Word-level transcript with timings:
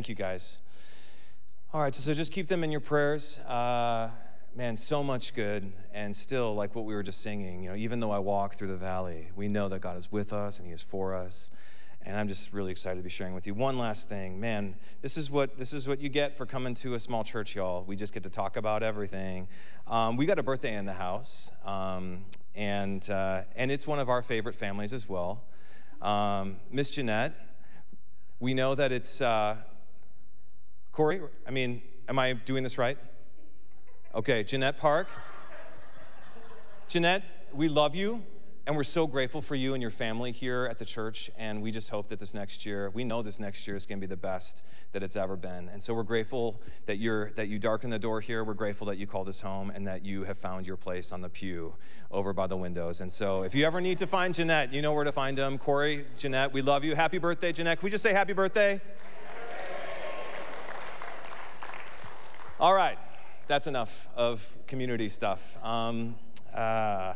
Thank 0.00 0.08
you, 0.08 0.14
guys. 0.14 0.60
All 1.74 1.82
right, 1.82 1.94
so 1.94 2.14
just 2.14 2.32
keep 2.32 2.46
them 2.48 2.64
in 2.64 2.72
your 2.72 2.80
prayers. 2.80 3.38
Uh, 3.40 4.08
man, 4.56 4.74
so 4.74 5.02
much 5.02 5.34
good. 5.34 5.70
And 5.92 6.16
still, 6.16 6.54
like 6.54 6.74
what 6.74 6.86
we 6.86 6.94
were 6.94 7.02
just 7.02 7.20
singing, 7.20 7.62
you 7.62 7.68
know, 7.68 7.76
even 7.76 8.00
though 8.00 8.10
I 8.10 8.18
walk 8.18 8.54
through 8.54 8.68
the 8.68 8.78
valley, 8.78 9.28
we 9.36 9.46
know 9.46 9.68
that 9.68 9.82
God 9.82 9.98
is 9.98 10.10
with 10.10 10.32
us 10.32 10.58
and 10.58 10.66
He 10.66 10.72
is 10.72 10.80
for 10.80 11.14
us. 11.14 11.50
And 12.00 12.16
I'm 12.16 12.28
just 12.28 12.54
really 12.54 12.70
excited 12.70 12.96
to 12.96 13.02
be 13.02 13.10
sharing 13.10 13.34
with 13.34 13.46
you. 13.46 13.52
One 13.52 13.76
last 13.76 14.08
thing, 14.08 14.40
man, 14.40 14.74
this 15.02 15.18
is 15.18 15.30
what 15.30 15.58
this 15.58 15.74
is 15.74 15.86
what 15.86 16.00
you 16.00 16.08
get 16.08 16.34
for 16.34 16.46
coming 16.46 16.72
to 16.76 16.94
a 16.94 16.98
small 16.98 17.22
church, 17.22 17.54
y'all. 17.54 17.84
We 17.84 17.94
just 17.94 18.14
get 18.14 18.22
to 18.22 18.30
talk 18.30 18.56
about 18.56 18.82
everything. 18.82 19.48
Um, 19.86 20.16
we 20.16 20.24
got 20.24 20.38
a 20.38 20.42
birthday 20.42 20.76
in 20.76 20.86
the 20.86 20.94
house, 20.94 21.52
um, 21.66 22.24
and 22.54 23.06
uh, 23.10 23.42
and 23.54 23.70
it's 23.70 23.86
one 23.86 23.98
of 23.98 24.08
our 24.08 24.22
favorite 24.22 24.54
families 24.54 24.94
as 24.94 25.06
well. 25.10 25.42
Um, 26.00 26.56
Miss 26.72 26.90
Jeanette, 26.90 27.34
we 28.38 28.54
know 28.54 28.74
that 28.74 28.92
it's 28.92 29.20
uh, 29.20 29.56
Corey. 30.92 31.20
I 31.46 31.50
mean, 31.50 31.82
am 32.08 32.18
I 32.18 32.32
doing 32.32 32.62
this 32.62 32.78
right? 32.78 32.98
Okay, 34.14 34.42
Jeanette 34.42 34.78
Park. 34.78 35.08
Jeanette, 36.88 37.22
we 37.52 37.68
love 37.68 37.94
you. 37.94 38.24
And 38.66 38.76
we're 38.76 38.84
so 38.84 39.06
grateful 39.06 39.40
for 39.40 39.54
you 39.54 39.74
and 39.74 39.82
your 39.82 39.90
family 39.90 40.32
here 40.32 40.66
at 40.70 40.78
the 40.78 40.84
church. 40.84 41.30
And 41.38 41.62
we 41.62 41.70
just 41.72 41.90
hope 41.90 42.08
that 42.08 42.20
this 42.20 42.34
next 42.34 42.66
year, 42.66 42.90
we 42.90 43.04
know 43.04 43.22
this 43.22 43.40
next 43.40 43.66
year 43.66 43.76
is 43.76 43.86
going 43.86 43.98
to 43.98 44.06
be 44.06 44.10
the 44.10 44.16
best 44.16 44.62
that 44.92 45.02
it's 45.02 45.16
ever 45.16 45.34
been. 45.34 45.68
And 45.70 45.82
so 45.82 45.94
we're 45.94 46.02
grateful 46.02 46.60
that, 46.86 46.98
you're, 46.98 47.32
that 47.32 47.48
you 47.48 47.58
darken 47.58 47.90
the 47.90 47.98
door 47.98 48.20
here. 48.20 48.44
We're 48.44 48.54
grateful 48.54 48.86
that 48.88 48.98
you 48.98 49.06
called 49.06 49.28
us 49.28 49.40
home 49.40 49.70
and 49.74 49.86
that 49.88 50.04
you 50.04 50.24
have 50.24 50.38
found 50.38 50.66
your 50.66 50.76
place 50.76 51.10
on 51.10 51.20
the 51.20 51.28
pew 51.28 51.74
over 52.10 52.32
by 52.32 52.46
the 52.46 52.56
windows. 52.56 53.00
And 53.00 53.10
so 53.10 53.42
if 53.42 53.54
you 53.54 53.66
ever 53.66 53.80
need 53.80 53.98
to 53.98 54.06
find 54.06 54.34
Jeanette, 54.34 54.72
you 54.72 54.82
know 54.82 54.92
where 54.92 55.04
to 55.04 55.12
find 55.12 55.38
them. 55.38 55.58
Corey, 55.58 56.04
Jeanette, 56.16 56.52
we 56.52 56.62
love 56.62 56.84
you. 56.84 56.94
Happy 56.94 57.18
birthday, 57.18 57.52
Jeanette. 57.52 57.78
Can 57.78 57.86
we 57.86 57.90
just 57.90 58.02
say 58.02 58.12
happy 58.12 58.34
birthday? 58.34 58.80
All 62.60 62.74
right, 62.74 62.98
that's 63.48 63.66
enough 63.66 64.06
of 64.14 64.46
community 64.66 65.08
stuff. 65.08 65.56
Um, 65.64 66.16
uh, 66.54 67.14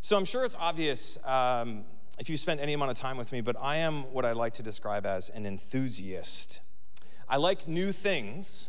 so 0.00 0.16
I'm 0.16 0.24
sure 0.24 0.44
it's 0.44 0.56
obvious 0.58 1.16
um, 1.24 1.84
if 2.18 2.28
you 2.28 2.36
spent 2.36 2.60
any 2.60 2.72
amount 2.72 2.90
of 2.90 2.96
time 2.96 3.16
with 3.16 3.30
me, 3.30 3.40
but 3.40 3.54
I 3.60 3.76
am 3.76 4.12
what 4.12 4.24
I 4.24 4.32
like 4.32 4.52
to 4.54 4.64
describe 4.64 5.06
as 5.06 5.28
an 5.28 5.46
enthusiast. 5.46 6.58
I 7.28 7.36
like 7.36 7.68
new 7.68 7.92
things, 7.92 8.68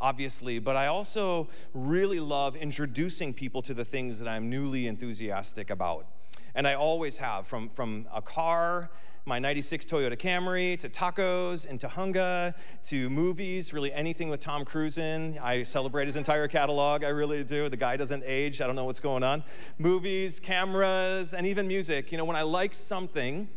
obviously, 0.00 0.58
but 0.58 0.74
I 0.74 0.88
also 0.88 1.48
really 1.74 2.18
love 2.18 2.56
introducing 2.56 3.32
people 3.32 3.62
to 3.62 3.72
the 3.72 3.84
things 3.84 4.18
that 4.18 4.26
I'm 4.26 4.50
newly 4.50 4.88
enthusiastic 4.88 5.70
about. 5.70 6.06
And 6.54 6.66
I 6.66 6.74
always 6.74 7.18
have, 7.18 7.46
from, 7.46 7.68
from 7.70 8.06
a 8.12 8.22
car 8.22 8.90
my 9.24 9.38
96 9.38 9.86
Toyota 9.86 10.16
Camry 10.16 10.76
to 10.80 10.88
tacos 10.88 11.68
and 11.68 11.78
Tujunga 11.78 12.54
to 12.82 13.08
movies, 13.08 13.72
really 13.72 13.92
anything 13.92 14.28
with 14.28 14.40
Tom 14.40 14.64
Cruise 14.64 14.98
in. 14.98 15.38
I 15.40 15.62
celebrate 15.62 16.06
his 16.06 16.16
entire 16.16 16.48
catalog, 16.48 17.04
I 17.04 17.08
really 17.10 17.44
do. 17.44 17.68
The 17.68 17.76
guy 17.76 17.96
doesn't 17.96 18.24
age, 18.26 18.60
I 18.60 18.66
don't 18.66 18.74
know 18.74 18.84
what's 18.84 18.98
going 18.98 19.22
on. 19.22 19.44
Movies, 19.78 20.40
cameras, 20.40 21.34
and 21.34 21.46
even 21.46 21.68
music. 21.68 22.10
You 22.10 22.18
know, 22.18 22.24
when 22.24 22.34
I 22.34 22.42
like 22.42 22.74
something, 22.74 23.48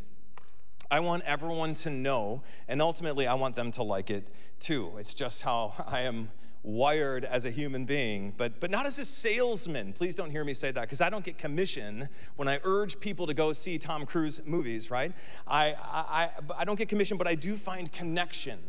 I 0.91 0.99
want 0.99 1.23
everyone 1.23 1.73
to 1.73 1.89
know, 1.89 2.43
and 2.67 2.79
ultimately, 2.79 3.25
I 3.25 3.33
want 3.33 3.55
them 3.55 3.71
to 3.71 3.83
like 3.83 4.11
it 4.11 4.27
too. 4.59 4.93
It's 4.99 5.15
just 5.15 5.41
how 5.41 5.73
I 5.87 6.01
am 6.01 6.29
wired 6.65 7.25
as 7.25 7.45
a 7.45 7.51
human 7.51 7.85
being, 7.85 8.33
but, 8.37 8.59
but 8.59 8.71
not 8.71 8.85
as 8.85 8.97
a 8.97 9.05
salesman. 9.05 9.93
Please 9.93 10.15
don't 10.15 10.31
hear 10.31 10.43
me 10.43 10.53
say 10.53 10.71
that 10.71 10.81
because 10.81 11.01
I 11.01 11.09
don't 11.09 11.23
get 11.23 11.37
commission 11.37 12.09
when 12.35 12.47
I 12.47 12.59
urge 12.63 12.99
people 12.99 13.27
to 13.27 13.33
go 13.33 13.53
see 13.53 13.77
Tom 13.77 14.05
Cruise 14.05 14.41
movies, 14.45 14.89
right? 14.89 15.13
I, 15.47 15.75
I, 15.79 16.29
I 16.57 16.65
don't 16.65 16.77
get 16.77 16.89
commission, 16.89 17.17
but 17.17 17.27
I 17.27 17.35
do 17.35 17.55
find 17.55 17.91
connection. 17.91 18.59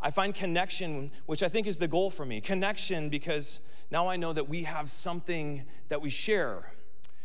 I 0.00 0.10
find 0.10 0.34
connection, 0.34 1.12
which 1.26 1.42
I 1.42 1.48
think 1.48 1.66
is 1.66 1.78
the 1.78 1.88
goal 1.88 2.10
for 2.10 2.26
me. 2.26 2.40
Connection 2.40 3.08
because 3.08 3.60
now 3.90 4.08
I 4.08 4.16
know 4.16 4.32
that 4.32 4.48
we 4.48 4.64
have 4.64 4.90
something 4.90 5.64
that 5.88 6.02
we 6.02 6.10
share, 6.10 6.72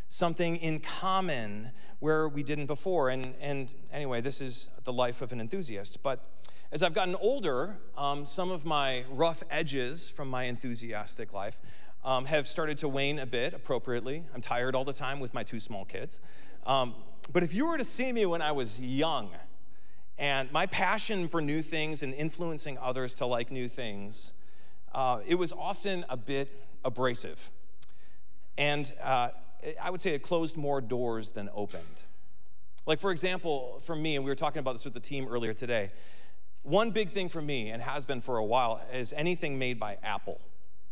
something 0.08 0.58
in 0.58 0.80
common 0.80 1.72
where 2.00 2.30
we 2.30 2.44
didn't 2.44 2.68
before. 2.68 3.10
And, 3.10 3.34
and 3.42 3.74
anyway, 3.92 4.22
this 4.22 4.42
is 4.42 4.70
the 4.84 4.94
life 4.94 5.24
of 5.24 5.32
an 5.32 5.42
enthusiast. 5.42 6.04
But 6.04 6.37
as 6.72 6.84
I've 6.84 6.94
gotten 6.94 7.16
older, 7.16 7.78
um, 7.98 8.26
some 8.26 8.52
of 8.52 8.66
my 8.66 9.06
rough 9.10 9.42
edges 9.50 10.10
from 10.10 10.30
my 10.30 10.44
enthusiastic 10.44 11.32
life 11.32 11.60
um, 12.04 12.26
have 12.26 12.46
started 12.46 12.78
to 12.80 12.90
wane 12.90 13.20
a 13.20 13.26
bit 13.26 13.54
appropriately. 13.54 14.24
I'm 14.34 14.42
tired 14.42 14.76
all 14.76 14.84
the 14.84 14.94
time 14.94 15.20
with 15.20 15.34
my 15.34 15.44
two 15.44 15.62
small 15.62 15.86
kids. 15.86 16.20
Um, 16.66 16.96
but 17.32 17.44
if 17.44 17.54
you 17.54 17.68
were 17.68 17.78
to 17.78 17.86
see 17.86 18.12
me 18.12 18.26
when 18.26 18.42
I 18.42 18.52
was 18.52 18.80
young, 18.82 19.30
and 20.18 20.52
my 20.52 20.66
passion 20.66 21.28
for 21.30 21.42
new 21.42 21.62
things 21.62 22.04
and 22.04 22.14
influencing 22.14 22.78
others 22.80 23.16
to 23.16 23.26
like 23.26 23.52
new 23.52 23.70
things, 23.70 24.34
uh, 24.94 25.20
it 25.26 25.36
was 25.36 25.54
often 25.54 26.04
a 26.10 26.18
bit 26.18 26.52
abrasive. 26.84 27.50
And 28.58 28.92
uh, 29.02 29.30
I 29.82 29.90
would 29.90 30.02
say 30.02 30.14
it 30.14 30.24
closed 30.24 30.58
more 30.58 30.82
doors 30.82 31.32
than 31.32 31.50
opened. 31.54 32.04
Like, 32.86 33.00
for 33.00 33.12
example, 33.12 33.80
for 33.86 33.96
me, 33.96 34.16
and 34.16 34.26
we 34.26 34.32
were 34.32 34.36
talking 34.36 34.60
about 34.60 34.74
this 34.74 34.86
with 34.86 34.94
the 34.94 35.00
team 35.00 35.28
earlier 35.30 35.54
today, 35.54 35.92
one 36.68 36.92
big 36.92 37.10
thing 37.10 37.30
for 37.30 37.42
me, 37.42 37.70
and 37.70 37.82
has 37.82 38.06
been 38.06 38.22
for 38.22 38.38
a 38.38 38.44
while, 38.44 38.82
is 38.94 39.14
anything 39.14 39.58
made 39.58 39.80
by 39.80 39.98
Apple. 40.04 40.42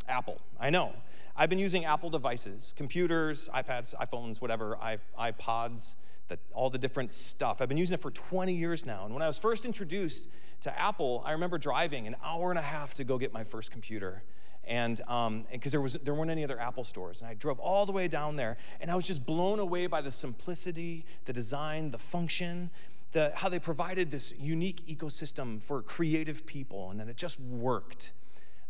Apple, 0.08 0.40
I 0.60 0.70
know. 0.70 0.94
I've 1.36 1.50
been 1.50 1.60
using 1.60 1.84
Apple 1.84 2.10
devices, 2.10 2.74
computers, 2.78 3.50
iPads, 3.54 3.94
iPhones, 3.96 4.40
whatever, 4.40 4.78
iPods, 5.20 5.96
the, 6.30 6.40
all 6.54 6.70
the 6.70 6.78
different 6.78 7.12
stuff. 7.12 7.62
I've 7.62 7.68
been 7.68 7.78
using 7.78 7.96
it 7.96 8.02
for 8.02 8.12
20 8.12 8.54
years 8.54 8.86
now. 8.86 9.04
And 9.04 9.14
when 9.14 9.22
I 9.22 9.28
was 9.28 9.38
first 9.38 9.66
introduced 9.66 10.30
to 10.62 10.80
Apple, 10.80 11.22
I 11.26 11.34
remember 11.34 11.58
driving 11.58 12.08
an 12.08 12.16
hour 12.24 12.52
and 12.52 12.58
a 12.58 12.64
half 12.64 12.94
to 12.96 13.04
go 13.04 13.18
get 13.18 13.34
my 13.34 13.44
first 13.44 13.72
computer. 13.72 14.24
And 14.64 14.98
because 14.98 15.08
um, 15.28 15.46
there, 15.72 15.82
was, 15.82 15.94
there 16.04 16.14
weren't 16.14 16.32
any 16.32 16.44
other 16.46 16.60
Apple 16.60 16.86
stores. 16.86 17.22
And 17.22 17.30
I 17.30 17.34
drove 17.34 17.60
all 17.60 17.86
the 17.86 17.92
way 17.92 18.08
down 18.08 18.38
there, 18.38 18.58
and 18.80 18.90
I 18.90 18.96
was 18.96 19.06
just 19.06 19.26
blown 19.26 19.60
away 19.60 19.88
by 19.88 20.02
the 20.02 20.12
simplicity, 20.12 21.06
the 21.26 21.34
design, 21.34 21.92
the 21.92 21.98
function 21.98 22.72
the, 23.16 23.32
how 23.34 23.48
they 23.48 23.60
provided 23.60 24.12
this 24.12 24.34
unique 24.38 24.86
ecosystem 24.88 25.64
for 25.64 25.82
creative 25.82 26.46
people, 26.46 26.92
and 26.92 27.00
then 27.00 27.08
it 27.08 27.16
just 27.16 27.40
worked. 27.40 28.12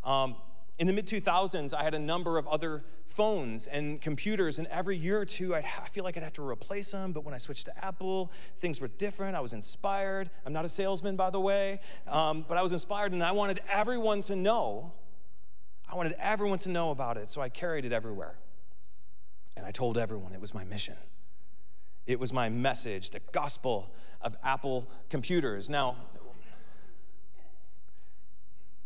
Um, 0.03 0.35
in 0.77 0.85
the 0.85 0.93
mid 0.93 1.07
2000s, 1.07 1.73
I 1.73 1.81
had 1.81 1.95
a 1.95 1.99
number 1.99 2.37
of 2.37 2.47
other 2.47 2.83
phones 3.07 3.65
and 3.65 3.99
computers, 3.99 4.59
and 4.59 4.67
every 4.67 4.97
year 4.97 5.19
or 5.19 5.25
two, 5.25 5.55
I'd 5.55 5.65
I 5.65 5.87
feel 5.87 6.03
like 6.03 6.15
I'd 6.15 6.21
have 6.21 6.33
to 6.33 6.47
replace 6.47 6.91
them. 6.91 7.11
But 7.11 7.25
when 7.25 7.33
I 7.33 7.39
switched 7.39 7.65
to 7.65 7.83
Apple, 7.83 8.31
things 8.57 8.79
were 8.79 8.87
different. 8.87 9.35
I 9.35 9.39
was 9.39 9.53
inspired. 9.53 10.29
I'm 10.45 10.53
not 10.53 10.63
a 10.63 10.69
salesman, 10.69 11.15
by 11.15 11.31
the 11.31 11.39
way, 11.39 11.79
um, 12.07 12.45
but 12.47 12.55
I 12.59 12.61
was 12.61 12.71
inspired, 12.71 13.13
and 13.13 13.23
I 13.23 13.31
wanted 13.31 13.61
everyone 13.67 14.21
to 14.21 14.35
know. 14.35 14.93
I 15.91 15.95
wanted 15.95 16.15
everyone 16.19 16.59
to 16.59 16.69
know 16.69 16.91
about 16.91 17.17
it, 17.17 17.31
so 17.31 17.41
I 17.41 17.49
carried 17.49 17.83
it 17.83 17.91
everywhere. 17.91 18.37
And 19.57 19.65
I 19.65 19.71
told 19.71 19.97
everyone 19.97 20.33
it 20.33 20.41
was 20.41 20.53
my 20.53 20.65
mission. 20.65 20.97
It 22.07 22.19
was 22.19 22.31
my 22.31 22.49
message, 22.49 23.09
the 23.09 23.21
gospel 23.31 23.91
of 24.21 24.35
Apple 24.43 24.87
computers. 25.09 25.69
Now, 25.69 25.95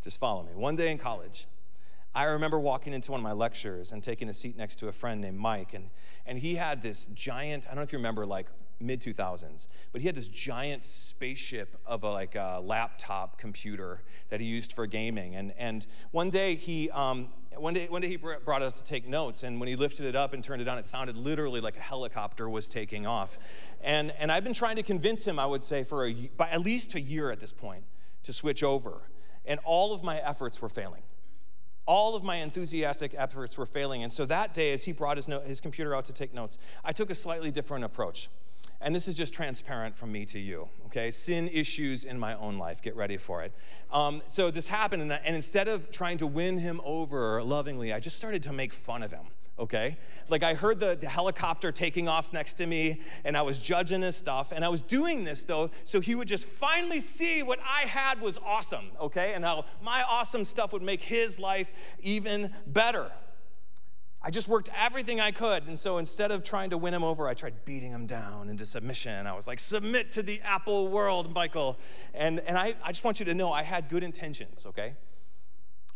just 0.02 0.20
follow 0.20 0.44
me. 0.44 0.56
One 0.56 0.76
day 0.76 0.92
in 0.92 0.98
college, 0.98 1.48
I 2.16 2.24
remember 2.24 2.60
walking 2.60 2.94
into 2.94 3.12
one 3.12 3.20
of 3.20 3.24
my 3.24 3.34
lectures 3.34 3.92
and 3.92 4.04
taking 4.04 4.30
a 4.30 4.34
seat 4.34 4.58
next 4.58 4.78
to 4.78 4.88
a 4.88 4.92
friend 4.92 5.22
named 5.22 5.38
Mike, 5.38 5.74
and, 5.74 5.90
and 6.26 6.40
he 6.40 6.56
had 6.56 6.82
this 6.82 7.08
giant, 7.08 7.66
I 7.68 7.70
don't 7.70 7.78
know 7.78 7.84
if 7.84 7.92
you 7.92 8.00
remember, 8.00 8.26
like 8.26 8.48
mid 8.80 9.02
2000s, 9.02 9.68
but 9.92 10.02
he 10.02 10.08
had 10.08 10.16
this 10.16 10.30
giant 10.30 10.84
spaceship 10.84 11.78
of 11.86 12.04
a, 12.04 12.10
like 12.10 12.36
a 12.36 12.62
laptop 12.64 13.38
computer 13.38 14.02
that 14.30 14.40
he 14.40 14.48
used 14.48 14.74
for 14.74 14.88
gaming. 14.88 15.36
And, 15.36 15.54
and 15.58 15.86
one 16.12 16.30
day 16.30 16.56
he, 16.56 16.90
um, 16.92 17.30
one 17.58 17.74
day, 17.74 17.88
one 17.88 18.02
day 18.02 18.08
he 18.08 18.16
brought 18.16 18.62
it 18.62 18.66
up 18.66 18.76
to 18.76 18.84
take 18.84 19.08
notes, 19.08 19.44
and 19.44 19.60
when 19.60 19.68
he 19.68 19.76
lifted 19.76 20.06
it 20.06 20.16
up 20.16 20.34
and 20.34 20.44
turned 20.44 20.62
it 20.62 20.68
on, 20.68 20.78
it 20.78 20.86
sounded 20.86 21.18
literally 21.18 21.62
like 21.62 21.78
a 21.78 21.82
helicopter 21.82 22.50
was 22.50 22.68
taking 22.68 23.08
off. 23.08 23.40
And, 23.82 24.14
and 24.20 24.32
I've 24.32 24.44
been 24.44 24.54
trying 24.54 24.76
to 24.76 24.84
convince 24.84 25.26
him, 25.26 25.40
I 25.40 25.46
would 25.46 25.64
say, 25.64 25.84
for 25.84 26.06
a, 26.06 26.14
by 26.38 26.50
at 26.50 26.62
least 26.62 26.96
a 26.96 27.02
year 27.02 27.32
at 27.32 27.40
this 27.40 27.52
point, 27.52 27.84
to 28.24 28.34
switch 28.34 28.64
over. 28.64 29.10
And 29.46 29.60
all 29.64 29.94
of 29.94 30.04
my 30.04 30.18
efforts 30.18 30.62
were 30.62 30.70
failing. 30.70 31.02
All 31.86 32.16
of 32.16 32.24
my 32.24 32.36
enthusiastic 32.36 33.16
efforts 33.18 33.58
were 33.58 33.66
failing. 33.66 34.04
And 34.04 34.12
so 34.12 34.26
that 34.26 34.54
day, 34.54 34.72
as 34.72 34.84
he 34.84 34.92
brought 34.92 35.18
his, 35.18 35.28
note, 35.28 35.48
his 35.48 35.60
computer 35.60 35.96
out 35.96 36.06
to 36.06 36.14
take 36.14 36.34
notes, 36.34 36.60
I 36.86 36.92
took 36.92 37.10
a 37.10 37.16
slightly 37.16 37.50
different 37.50 37.84
approach. 37.84 38.30
And 38.82 38.96
this 38.96 39.08
is 39.08 39.16
just 39.16 39.34
transparent 39.34 39.96
from 39.96 40.12
me 40.12 40.26
to 40.26 40.40
you, 40.40 40.70
okay? 40.86 41.12
Sin 41.12 41.50
issues 41.52 42.06
in 42.06 42.18
my 42.18 42.36
own 42.36 42.58
life. 42.58 42.82
Get 42.82 42.96
ready 42.96 43.18
for 43.18 43.44
it. 43.44 43.54
Um, 43.92 44.22
so 44.28 44.52
this 44.52 44.68
happened, 44.68 45.02
and, 45.02 45.12
and 45.12 45.36
instead 45.36 45.68
of 45.68 45.92
trying 45.92 46.18
to 46.20 46.28
win 46.28 46.58
him 46.58 46.80
over 46.86 47.44
lovingly, 47.44 47.92
I 47.92 48.00
just 48.00 48.16
started 48.16 48.42
to 48.44 48.54
make 48.54 48.74
fun 48.74 49.04
of 49.04 49.12
him 49.12 49.28
okay? 49.60 49.98
Like 50.30 50.44
I 50.44 50.54
heard 50.54 50.80
the, 50.80 50.96
the, 50.96 51.10
helicopter 51.10 51.72
taking 51.72 52.08
off 52.08 52.32
next 52.32 52.54
to 52.56 52.66
me 52.66 53.02
and 53.26 53.36
I 53.36 53.42
was 53.42 53.60
judging 53.60 54.02
his 54.02 54.16
stuff. 54.16 54.52
And 54.52 54.64
I 54.64 54.70
was 54.70 54.82
doing 54.82 55.24
this 55.24 55.44
though, 55.44 55.70
so 55.84 56.00
he 56.00 56.16
would 56.16 56.28
just 56.28 56.48
finally 56.48 57.00
see 57.00 57.44
what 57.44 57.60
I 57.60 57.82
had 57.82 58.22
was 58.22 58.38
awesome, 58.38 58.86
okay? 59.02 59.34
And 59.34 59.44
how 59.44 59.66
my 59.82 60.04
awesome 60.10 60.46
stuff 60.46 60.72
would 60.74 60.82
make 60.82 61.04
his 61.04 61.40
life 61.40 61.72
even 62.02 62.54
better. 62.68 63.12
I 64.22 64.32
just 64.32 64.50
worked 64.50 64.70
everything 64.78 65.22
I 65.22 65.32
could. 65.32 65.68
And 65.68 65.80
so 65.80 65.98
instead 65.98 66.32
of 66.32 66.44
trying 66.44 66.72
to 66.72 66.78
win 66.78 66.94
him 66.94 67.04
over, 67.04 67.28
I 67.28 67.34
tried 67.34 67.64
beating 67.64 67.92
him 67.92 68.06
down 68.06 68.50
into 68.50 68.66
submission. 68.66 69.26
I 69.26 69.34
was 69.34 69.48
like, 69.48 69.62
submit 69.62 70.12
to 70.14 70.24
the 70.24 70.42
Apple 70.44 70.90
world, 70.90 71.34
Michael. 71.34 71.78
And, 72.14 72.40
and 72.42 72.58
I, 72.58 72.76
I 72.84 72.92
just 72.92 73.06
want 73.06 73.20
you 73.20 73.26
to 73.28 73.34
know 73.34 73.52
I 73.52 73.64
had 73.64 73.88
good 73.88 74.04
intentions, 74.04 74.66
okay? 74.66 74.96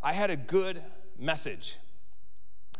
I 0.02 0.14
had 0.14 0.30
a 0.30 0.38
good 0.38 0.82
message. 1.20 1.78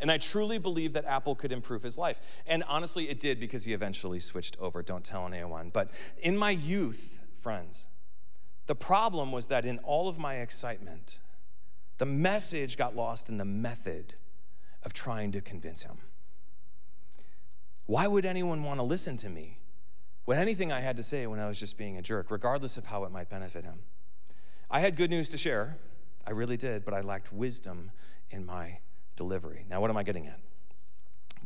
And 0.00 0.10
I 0.10 0.16
truly 0.16 0.58
believe 0.58 0.94
that 0.94 1.04
Apple 1.04 1.34
could 1.34 1.52
improve 1.52 1.82
his 1.82 1.98
life. 1.98 2.20
And 2.46 2.64
honestly, 2.66 3.10
it 3.10 3.20
did 3.20 3.38
because 3.38 3.64
he 3.64 3.74
eventually 3.74 4.20
switched 4.20 4.56
over. 4.58 4.82
Don't 4.82 5.04
tell 5.04 5.26
anyone. 5.26 5.70
But 5.70 5.90
in 6.22 6.38
my 6.38 6.50
youth, 6.50 7.22
friends, 7.42 7.86
the 8.66 8.74
problem 8.74 9.30
was 9.30 9.48
that 9.48 9.66
in 9.66 9.78
all 9.80 10.08
of 10.08 10.18
my 10.18 10.36
excitement, 10.36 11.20
the 11.98 12.06
message 12.06 12.78
got 12.78 12.96
lost 12.96 13.28
in 13.28 13.36
the 13.36 13.44
method 13.44 14.14
of 14.84 14.92
trying 14.92 15.32
to 15.32 15.40
convince 15.40 15.82
him. 15.82 15.98
Why 17.86 18.06
would 18.06 18.24
anyone 18.24 18.62
want 18.64 18.80
to 18.80 18.84
listen 18.84 19.16
to 19.18 19.28
me 19.28 19.58
when 20.24 20.38
anything 20.38 20.72
I 20.72 20.80
had 20.80 20.96
to 20.96 21.02
say 21.02 21.26
when 21.26 21.38
I 21.38 21.46
was 21.46 21.60
just 21.60 21.76
being 21.76 21.98
a 21.98 22.02
jerk, 22.02 22.30
regardless 22.30 22.76
of 22.76 22.86
how 22.86 23.04
it 23.04 23.12
might 23.12 23.28
benefit 23.28 23.64
him? 23.64 23.80
I 24.70 24.80
had 24.80 24.96
good 24.96 25.10
news 25.10 25.28
to 25.30 25.38
share. 25.38 25.76
I 26.26 26.30
really 26.30 26.56
did, 26.56 26.84
but 26.84 26.94
I 26.94 27.02
lacked 27.02 27.32
wisdom 27.32 27.90
in 28.30 28.46
my 28.46 28.78
delivery. 29.16 29.66
Now, 29.68 29.80
what 29.80 29.90
am 29.90 29.96
I 29.96 30.02
getting 30.02 30.26
at? 30.26 30.40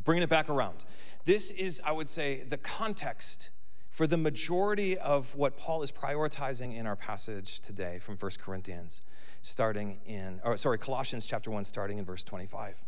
Bringing 0.03 0.23
it 0.23 0.29
back 0.29 0.49
around. 0.49 0.85
This 1.25 1.51
is, 1.51 1.81
I 1.83 1.91
would 1.91 2.07
say, 2.07 2.43
the 2.43 2.57
context 2.57 3.49
for 3.89 4.07
the 4.07 4.17
majority 4.17 4.97
of 4.97 5.35
what 5.35 5.57
Paul 5.57 5.83
is 5.83 5.91
prioritizing 5.91 6.73
in 6.75 6.87
our 6.87 6.95
passage 6.95 7.59
today 7.59 7.99
from 7.99 8.15
1 8.15 8.31
Corinthians, 8.39 9.01
starting 9.41 9.99
in, 10.05 10.39
or 10.45 10.55
sorry, 10.55 10.77
Colossians 10.77 11.25
chapter 11.25 11.51
1, 11.51 11.65
starting 11.65 11.97
in 11.97 12.05
verse 12.05 12.23
25 12.23 12.85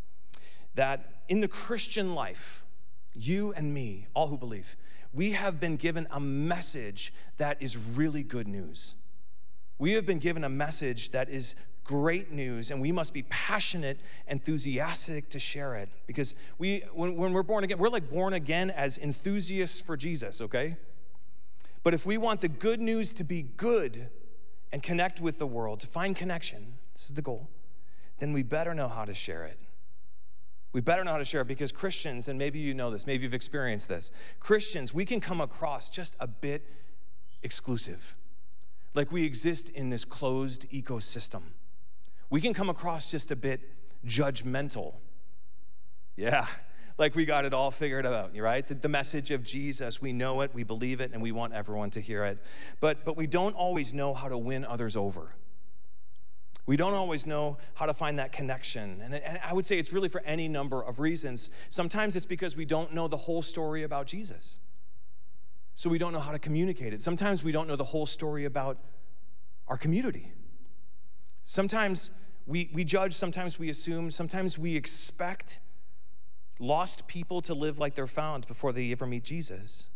that 0.75 1.23
in 1.27 1.41
the 1.41 1.47
Christian 1.47 2.15
life, 2.15 2.63
you 3.13 3.53
and 3.55 3.73
me, 3.73 4.07
all 4.13 4.27
who 4.27 4.37
believe, 4.37 4.75
we 5.13 5.31
have 5.31 5.59
been 5.59 5.75
given 5.75 6.07
a 6.11 6.19
message 6.19 7.13
that 7.37 7.61
is 7.61 7.77
really 7.77 8.23
good 8.23 8.47
news. 8.47 8.95
We 9.77 9.93
have 9.93 10.05
been 10.05 10.19
given 10.19 10.43
a 10.43 10.49
message 10.49 11.11
that 11.11 11.27
is 11.29 11.55
great 11.83 12.31
news, 12.31 12.71
and 12.71 12.79
we 12.79 12.91
must 12.91 13.13
be 13.13 13.23
passionate, 13.23 13.99
enthusiastic 14.27 15.29
to 15.29 15.39
share 15.39 15.75
it. 15.75 15.89
Because 16.07 16.35
we, 16.57 16.83
when, 16.93 17.15
when 17.15 17.33
we're 17.33 17.43
born 17.43 17.63
again, 17.63 17.77
we're 17.77 17.89
like 17.89 18.09
born 18.09 18.33
again 18.33 18.69
as 18.69 18.97
enthusiasts 18.97 19.81
for 19.81 19.97
Jesus, 19.97 20.39
okay? 20.41 20.77
But 21.83 21.93
if 21.93 22.05
we 22.05 22.17
want 22.17 22.41
the 22.41 22.47
good 22.47 22.79
news 22.79 23.11
to 23.13 23.23
be 23.23 23.41
good 23.41 24.09
and 24.71 24.81
connect 24.83 25.19
with 25.19 25.39
the 25.39 25.47
world, 25.47 25.79
to 25.81 25.87
find 25.87 26.15
connection, 26.15 26.75
this 26.93 27.09
is 27.09 27.15
the 27.15 27.21
goal, 27.21 27.49
then 28.19 28.33
we 28.33 28.43
better 28.43 28.73
know 28.73 28.87
how 28.87 29.03
to 29.03 29.13
share 29.13 29.43
it. 29.43 29.57
We 30.73 30.81
better 30.81 31.03
know 31.03 31.11
how 31.11 31.17
to 31.17 31.25
share 31.25 31.43
because 31.43 31.71
Christians, 31.71 32.27
and 32.27 32.39
maybe 32.39 32.59
you 32.59 32.73
know 32.73 32.91
this, 32.91 33.05
maybe 33.05 33.23
you've 33.23 33.33
experienced 33.33 33.89
this, 33.89 34.11
Christians, 34.39 34.93
we 34.93 35.05
can 35.05 35.19
come 35.19 35.41
across 35.41 35.89
just 35.89 36.15
a 36.19 36.27
bit 36.27 36.65
exclusive. 37.43 38.15
Like 38.93 39.11
we 39.11 39.25
exist 39.25 39.69
in 39.69 39.89
this 39.89 40.05
closed 40.05 40.69
ecosystem. 40.69 41.41
We 42.29 42.39
can 42.39 42.53
come 42.53 42.69
across 42.69 43.11
just 43.11 43.31
a 43.31 43.35
bit 43.35 43.61
judgmental. 44.05 44.93
Yeah, 46.15 46.45
like 46.97 47.15
we 47.15 47.25
got 47.25 47.45
it 47.45 47.53
all 47.53 47.71
figured 47.71 48.05
out, 48.05 48.37
right? 48.37 48.65
The, 48.65 48.75
the, 48.75 48.89
message 48.89 49.31
of 49.31 49.43
Jesus, 49.43 50.01
we 50.01 50.13
know 50.13 50.41
it, 50.41 50.53
we 50.53 50.63
believe 50.63 51.01
it, 51.01 51.11
and 51.13 51.21
we 51.21 51.31
want 51.31 51.53
everyone 51.53 51.89
to 51.91 52.01
hear 52.01 52.23
it. 52.25 52.37
But, 52.79 53.03
but 53.05 53.17
we 53.17 53.27
don't 53.27 53.55
always 53.55 53.93
know 53.93 54.13
how 54.13 54.29
to 54.29 54.37
win 54.37 54.65
others 54.65 54.95
over. 54.95 55.33
We 56.71 56.77
don't 56.77 56.93
always 56.93 57.27
know 57.27 57.57
how 57.73 57.85
to 57.85 57.93
find 57.93 58.17
that 58.17 58.31
connection. 58.31 59.01
And, 59.01 59.21
I 59.43 59.51
would 59.51 59.65
say 59.65 59.77
it's 59.77 59.91
really 59.91 60.07
for 60.07 60.21
any 60.21 60.47
number 60.47 60.81
of 60.81 61.01
reasons. 61.01 61.49
Sometimes 61.67 62.15
it's 62.15 62.25
because 62.25 62.55
we 62.55 62.63
don't 62.63 62.93
know 62.93 63.09
the 63.09 63.17
whole 63.17 63.41
story 63.41 63.83
about 63.83 64.07
Jesus. 64.07 64.57
So 65.75 65.89
we 65.89 65.97
don't 65.97 66.13
know 66.13 66.21
how 66.21 66.31
to 66.31 66.39
communicate 66.39 66.93
it. 66.93 67.01
Sometimes 67.01 67.43
we 67.43 67.51
don't 67.51 67.67
know 67.67 67.75
the 67.75 67.83
whole 67.83 68.05
story 68.05 68.45
about 68.45 68.77
our 69.67 69.75
community. 69.75 70.31
Sometimes 71.43 72.11
we, 72.47 72.69
we 72.71 72.85
judge, 72.85 73.15
sometimes 73.15 73.59
we 73.59 73.69
assume, 73.69 74.09
sometimes 74.09 74.57
we 74.57 74.77
expect 74.77 75.59
lost 76.57 77.05
people 77.05 77.41
to 77.41 77.53
live 77.53 77.79
like 77.79 77.95
they're 77.95 78.07
found 78.07 78.47
before 78.47 78.71
they 78.71 78.93
ever 78.93 79.05
meet 79.05 79.25
Jesus 79.25 79.89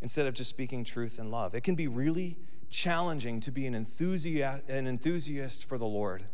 instead 0.00 0.28
of 0.28 0.34
just 0.34 0.48
speaking 0.48 0.84
truth 0.84 1.18
and 1.18 1.32
love. 1.32 1.56
It 1.56 1.64
can 1.64 1.74
be 1.74 1.88
really 1.88 2.36
challenging 2.70 3.40
to 3.40 3.50
be 3.50 3.66
an 3.66 3.74
enthusiast, 3.74 4.68
an 4.68 4.86
enthusiast 4.86 5.64
for 5.64 5.78
the 5.78 5.86
Lord 5.86 6.24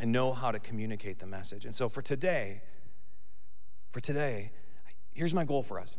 and 0.00 0.10
know 0.12 0.32
how 0.32 0.50
to 0.50 0.58
communicate 0.58 1.18
the 1.18 1.26
message. 1.26 1.64
And 1.64 1.74
so 1.74 1.88
for 1.88 2.02
today, 2.02 2.62
for 3.92 4.00
today, 4.00 4.52
here's 5.12 5.34
my 5.34 5.44
goal 5.44 5.62
for 5.62 5.78
us. 5.78 5.98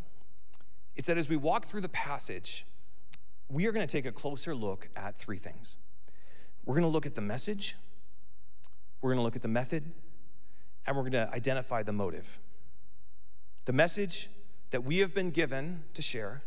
It's 0.96 1.08
that 1.08 1.18
as 1.18 1.30
we 1.30 1.38
walk 1.38 1.66
through 1.66 1.82
the 1.82 1.90
passage, 1.90 2.66
we 3.48 3.68
are 3.68 3.72
going 3.72 3.86
to 3.86 3.92
take 3.92 4.06
a 4.06 4.12
closer 4.12 4.56
look 4.56 4.90
at 4.96 5.18
three 5.18 5.38
things. 5.38 5.78
We're 6.66 6.76
going 6.76 6.84
to 6.84 6.90
look 6.90 7.06
at 7.06 7.16
the 7.16 7.22
message, 7.22 7.76
we're 9.02 9.10
going 9.10 9.20
to 9.20 9.24
look 9.24 9.36
at 9.36 9.42
the 9.42 9.48
method, 9.48 9.92
and 10.86 10.96
we're 10.96 11.10
going 11.10 11.28
to 11.28 11.34
identify 11.34 11.84
the 11.84 11.94
motive. 11.94 12.40
The 13.66 13.74
message 13.74 14.30
that 14.72 14.84
we 14.84 15.00
have 15.00 15.14
been 15.14 15.32
given 15.32 15.84
to 15.94 16.02
share, 16.02 16.44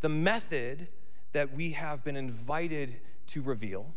the 0.00 0.08
method 0.08 0.88
that 1.32 1.54
we 1.54 1.72
have 1.72 2.04
been 2.04 2.16
invited 2.16 2.96
to 3.28 3.42
reveal 3.42 3.94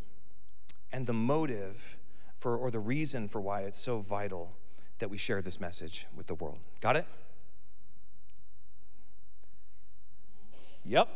and 0.92 1.06
the 1.08 1.14
motive 1.14 1.98
for, 2.38 2.58
or 2.58 2.72
the 2.72 2.80
reason 2.80 3.28
for 3.28 3.42
why 3.42 3.62
it's 3.62 3.80
so 3.80 4.00
vital 4.00 4.56
that 5.00 5.10
we 5.10 5.18
share 5.18 5.42
this 5.42 5.60
message 5.60 6.08
with 6.16 6.28
the 6.28 6.36
world. 6.36 6.60
Got 6.80 6.96
it? 6.96 7.06
Yep. 10.86 11.10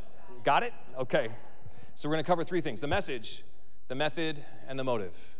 Got 0.43 0.63
it? 0.63 0.73
Okay. 0.97 1.29
So 1.95 2.09
we're 2.09 2.15
going 2.15 2.23
to 2.23 2.27
cover 2.27 2.43
three 2.43 2.61
things 2.61 2.81
the 2.81 2.87
message, 2.87 3.43
the 3.87 3.95
method, 3.95 4.43
and 4.67 4.77
the 4.77 4.83
motive. 4.83 5.37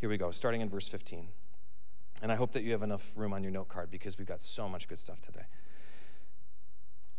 Here 0.00 0.08
we 0.08 0.16
go, 0.16 0.30
starting 0.30 0.60
in 0.60 0.68
verse 0.68 0.88
15. 0.88 1.28
And 2.22 2.32
I 2.32 2.34
hope 2.34 2.52
that 2.52 2.62
you 2.62 2.72
have 2.72 2.82
enough 2.82 3.12
room 3.16 3.32
on 3.32 3.42
your 3.42 3.52
note 3.52 3.68
card 3.68 3.90
because 3.90 4.18
we've 4.18 4.26
got 4.26 4.40
so 4.42 4.68
much 4.68 4.88
good 4.88 4.98
stuff 4.98 5.20
today. 5.20 5.44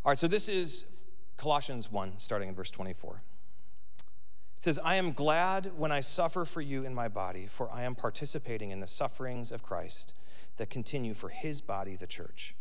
All 0.03 0.11
right, 0.11 0.17
so 0.17 0.27
this 0.27 0.47
is 0.49 0.85
Colossians 1.37 1.91
1, 1.91 2.13
starting 2.17 2.49
in 2.49 2.55
verse 2.55 2.71
24. 2.71 3.21
It 4.57 4.63
says, 4.63 4.79
I 4.83 4.95
am 4.95 5.11
glad 5.11 5.71
when 5.75 5.91
I 5.91 6.01
suffer 6.01 6.45
for 6.45 6.61
you 6.61 6.85
in 6.85 6.93
my 6.93 7.07
body, 7.07 7.47
for 7.47 7.71
I 7.71 7.83
am 7.83 7.95
participating 7.95 8.69
in 8.69 8.79
the 8.79 8.87
sufferings 8.87 9.51
of 9.51 9.63
Christ 9.63 10.13
that 10.57 10.69
continue 10.69 11.15
for 11.15 11.29
his 11.29 11.61
body, 11.61 11.95
the 11.95 12.05
church. 12.05 12.55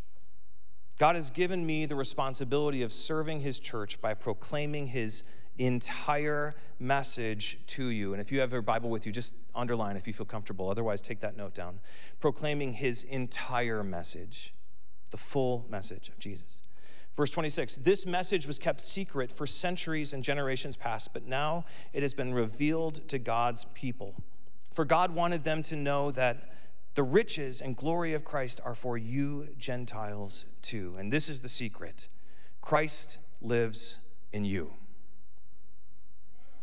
God 0.99 1.17
has 1.17 1.31
given 1.31 1.64
me 1.64 1.87
the 1.87 1.94
responsibility 1.94 2.82
of 2.82 2.93
serving 2.93 3.40
his 3.40 3.58
church 3.58 4.00
by 4.00 4.14
proclaiming 4.14 4.87
his 4.87 5.25
entire 5.58 6.55
message 6.78 7.58
to 7.67 7.87
you. 7.87 8.12
And 8.12 8.20
if 8.20 8.32
you 8.32 8.40
have 8.40 8.52
your 8.52 8.62
Bible 8.62 8.90
with 8.90 9.06
you, 9.06 9.12
just 9.12 9.34
underline 9.55 9.96
if 9.96 10.06
you 10.06 10.12
feel 10.12 10.27
comfortable. 10.27 10.70
Otherwise, 10.70 11.03
take 11.03 11.20
that 11.20 11.36
note 11.36 11.55
down. 11.55 11.81
Proclaiming 12.19 12.74
his 12.74 13.03
entire 13.03 13.84
message, 13.84 14.55
the 15.10 15.17
full 15.17 15.67
message 15.69 16.08
of 16.08 16.19
Jesus. 16.19 16.62
Verse 17.20 17.31
26 17.32 17.77
This 17.77 18.06
message 18.06 18.46
was 18.46 18.58
kept 18.58 18.81
secret 18.81 19.31
for 19.31 19.46
centuries 19.46 20.15
and 20.15 20.24
generations 20.24 20.74
past, 20.74 21.12
but 21.12 21.27
now 21.27 21.67
it 21.93 22.03
has 22.03 22.15
been 22.15 22.32
revealed 22.32 23.06
to 23.10 23.19
God's 23.19 23.67
people. 23.74 24.15
For 24.72 24.86
God 24.86 25.15
wanted 25.15 25.44
them 25.44 25.62
to 25.65 25.77
know 25.77 26.10
that 26.12 26.50
the 26.94 27.03
riches 27.03 27.60
and 27.60 27.77
glory 27.77 28.15
of 28.15 28.24
Christ 28.24 28.58
are 28.65 28.74
for 28.74 28.96
you 28.96 29.48
Gentiles 29.58 30.46
too. 30.62 30.94
And 30.98 31.12
this 31.12 31.29
is 31.29 31.41
the 31.41 31.48
secret 31.50 32.08
Christ 32.62 33.19
lives 33.43 33.98
in 34.32 34.46
you. 34.46 34.72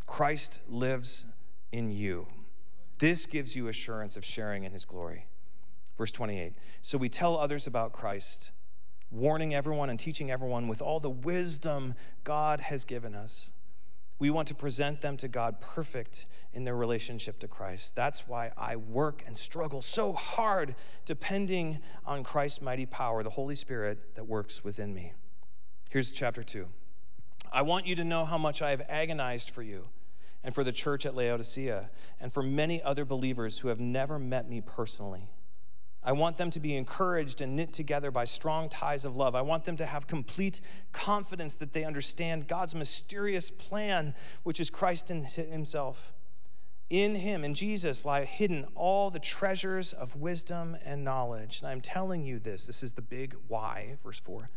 Christ 0.08 0.62
lives 0.68 1.28
in 1.72 1.92
you. 1.92 2.26
This 2.98 3.28
gives 3.28 3.56
you 3.56 3.68
assurance 3.68 4.18
of 4.18 4.26
sharing 4.26 4.64
in 4.64 4.72
his 4.72 4.86
glory. 4.86 5.28
Verse 6.00 6.12
28 6.12 6.54
So 6.82 6.98
we 6.98 7.10
tell 7.10 7.38
others 7.38 7.68
about 7.68 7.94
Christ 7.94 8.50
warning 9.12 9.54
everyone 9.54 9.90
and 9.90 10.00
teaching 10.00 10.30
everyone 10.32 10.68
with 10.68 10.82
all 10.82 11.00
the 11.00 11.10
wisdom 11.10 11.96
God 12.24 12.60
has 12.62 12.84
given 12.86 13.16
us. 13.16 13.52
We 14.20 14.30
want 14.32 14.48
to 14.48 14.56
present 14.56 15.02
them 15.02 15.16
to 15.18 15.28
God 15.28 15.62
perfect 15.62 16.26
in 16.52 16.64
their 16.64 16.76
relationship 16.76 17.40
to 17.40 17.48
Christ. 17.48 17.96
That's 17.96 18.28
why 18.28 18.52
I 18.58 18.76
work 18.76 19.24
and 19.28 19.38
struggle 19.38 19.82
so 19.82 20.14
hard, 20.14 20.76
depending 21.06 21.80
on 22.06 22.24
Christ's 22.24 22.62
mighty 22.62 22.88
power, 22.88 23.22
the 23.22 23.30
Holy 23.30 23.56
Spirit 23.56 24.16
that 24.16 24.26
works 24.26 24.64
within 24.64 24.94
me. 24.94 25.14
Here's 25.90 26.12
chapter 26.12 26.44
two. 26.44 26.70
I 27.52 27.62
want 27.62 27.88
you 27.88 27.96
to 27.96 28.04
know 28.04 28.26
how 28.26 28.38
much 28.38 28.62
I 28.62 28.72
have 28.72 28.82
agonized 28.90 29.52
for 29.52 29.62
you 29.62 29.90
and 30.44 30.54
for 30.54 30.64
the 30.64 30.72
church 30.72 31.06
at 31.06 31.16
Laodicea 31.16 31.90
and 32.20 32.34
for 32.34 32.42
many 32.42 32.82
other 32.82 33.06
believers 33.06 33.60
who 33.60 33.68
have 33.68 33.80
never 33.80 34.18
met 34.18 34.50
me 34.50 34.62
personally. 34.62 35.30
I 36.04 36.14
want 36.14 36.38
them 36.38 36.50
to 36.52 36.60
be 36.60 36.76
encouraged 36.78 37.42
and 37.42 37.56
knit 37.56 37.74
together 37.74 38.12
by 38.12 38.26
strong 38.26 38.70
ties 38.70 39.04
of 39.04 39.16
love. 39.16 39.36
I 39.36 39.42
want 39.42 39.66
them 39.66 39.76
to 39.78 39.86
have 39.86 40.08
complete 40.08 40.62
confidence 40.94 41.58
that 41.58 41.74
they 41.74 41.84
understand 41.84 42.48
God's 42.48 42.76
mysterious 42.76 43.52
plan, 43.52 44.16
which 44.44 44.60
is 44.60 44.70
Christ 44.70 45.12
in 45.12 45.24
Himself. 45.24 46.14
In 46.90 47.16
him, 47.16 47.44
in 47.44 47.54
Jesus, 47.54 48.06
lie 48.06 48.24
hidden 48.24 48.66
all 48.74 49.10
the 49.10 49.20
treasures 49.20 49.92
of 49.92 50.16
wisdom 50.16 50.78
and 50.86 51.04
knowledge. 51.04 51.60
And 51.60 51.70
I'm 51.70 51.82
telling 51.82 52.26
you 52.26 52.40
this, 52.40 52.66
this 52.66 52.82
is 52.82 52.94
the 52.94 53.02
big 53.02 53.36
why, 53.50 53.98
verse 54.04 54.20
4. 54.20 54.50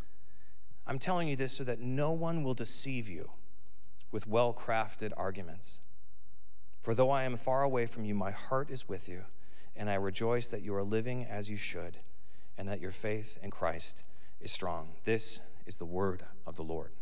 I'm 0.87 1.01
telling 1.01 1.27
you 1.27 1.35
this 1.35 1.53
so 1.53 1.65
that 1.65 1.81
no 1.81 2.13
one 2.13 2.45
will 2.45 2.55
deceive 2.55 3.09
you 3.09 3.33
with 4.13 4.29
well 4.29 4.55
crafted 4.55 5.13
arguments. 5.17 5.81
For 6.83 6.95
though 6.95 7.11
I 7.11 7.25
am 7.25 7.37
far 7.37 7.63
away 7.63 7.87
from 7.87 8.05
you, 8.05 8.15
my 8.15 8.31
heart 8.31 8.71
is 8.71 8.89
with 8.89 9.09
you, 9.09 9.25
and 9.77 9.89
I 9.91 9.95
rejoice 9.95 10.49
that 10.49 10.63
you 10.63 10.75
are 10.75 10.83
living 10.83 11.25
as 11.25 11.51
you 11.51 11.57
should, 11.57 11.99
and 12.59 12.69
that 12.69 12.81
your 12.81 12.91
faith 12.91 13.39
in 13.43 13.51
Christ 13.51 14.05
is 14.41 14.53
strong. 14.53 14.91
This 15.05 15.41
is 15.67 15.77
the 15.77 15.85
word 15.85 16.25
of 16.47 16.57
the 16.57 16.63
Lord. 16.63 16.93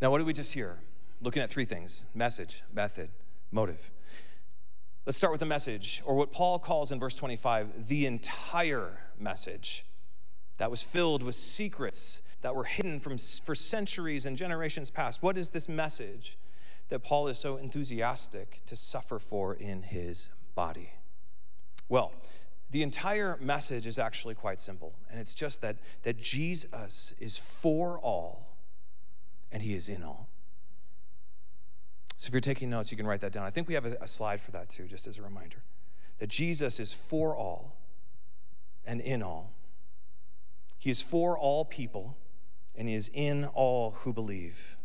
Now, 0.00 0.10
what 0.10 0.18
did 0.18 0.26
we 0.26 0.32
just 0.32 0.54
hear? 0.54 0.80
looking 1.20 1.42
at 1.42 1.50
three 1.50 1.64
things 1.64 2.04
message, 2.14 2.62
method, 2.72 3.10
motive. 3.50 3.90
Let's 5.06 5.16
start 5.16 5.32
with 5.32 5.40
the 5.40 5.46
message, 5.46 6.02
or 6.04 6.14
what 6.14 6.32
Paul 6.32 6.58
calls 6.58 6.92
in 6.92 7.00
verse 7.00 7.14
25 7.14 7.88
the 7.88 8.06
entire 8.06 9.00
message 9.18 9.86
that 10.58 10.70
was 10.70 10.82
filled 10.82 11.22
with 11.22 11.34
secrets 11.34 12.20
that 12.42 12.54
were 12.54 12.64
hidden 12.64 13.00
from, 13.00 13.16
for 13.16 13.54
centuries 13.54 14.26
and 14.26 14.36
generations 14.36 14.90
past. 14.90 15.22
What 15.22 15.38
is 15.38 15.50
this 15.50 15.68
message 15.68 16.36
that 16.88 17.00
Paul 17.00 17.28
is 17.28 17.38
so 17.38 17.56
enthusiastic 17.56 18.60
to 18.66 18.76
suffer 18.76 19.18
for 19.18 19.54
in 19.54 19.82
his 19.82 20.28
body? 20.58 20.90
Well, 21.88 22.12
the 22.68 22.82
entire 22.82 23.38
message 23.40 23.86
is 23.86 23.96
actually 23.96 24.34
quite 24.34 24.58
simple, 24.58 24.92
and 25.08 25.20
it's 25.20 25.32
just 25.32 25.62
that, 25.62 25.76
that 26.02 26.18
Jesus 26.18 27.14
is 27.20 27.36
for 27.38 28.00
all 28.00 28.56
and 29.52 29.62
he 29.62 29.72
is 29.74 29.88
in 29.88 30.02
all. 30.02 30.28
So 32.16 32.26
if 32.26 32.32
you're 32.34 32.40
taking 32.40 32.70
notes, 32.70 32.90
you 32.90 32.96
can 32.96 33.06
write 33.06 33.20
that 33.20 33.32
down. 33.32 33.46
I 33.46 33.50
think 33.50 33.68
we 33.68 33.74
have 33.74 33.86
a, 33.86 33.96
a 34.00 34.08
slide 34.08 34.40
for 34.40 34.50
that 34.50 34.68
too, 34.68 34.88
just 34.88 35.06
as 35.06 35.16
a 35.16 35.22
reminder 35.22 35.62
that 36.18 36.28
Jesus 36.28 36.80
is 36.80 36.92
for 36.92 37.36
all 37.36 37.76
and 38.84 39.00
in 39.00 39.22
all. 39.22 39.52
He 40.76 40.90
is 40.90 41.00
for 41.00 41.38
all 41.38 41.64
people 41.66 42.16
and 42.74 42.88
he 42.88 42.96
is 42.96 43.08
in 43.14 43.44
all 43.44 43.92
who 44.00 44.12
believe. 44.12 44.76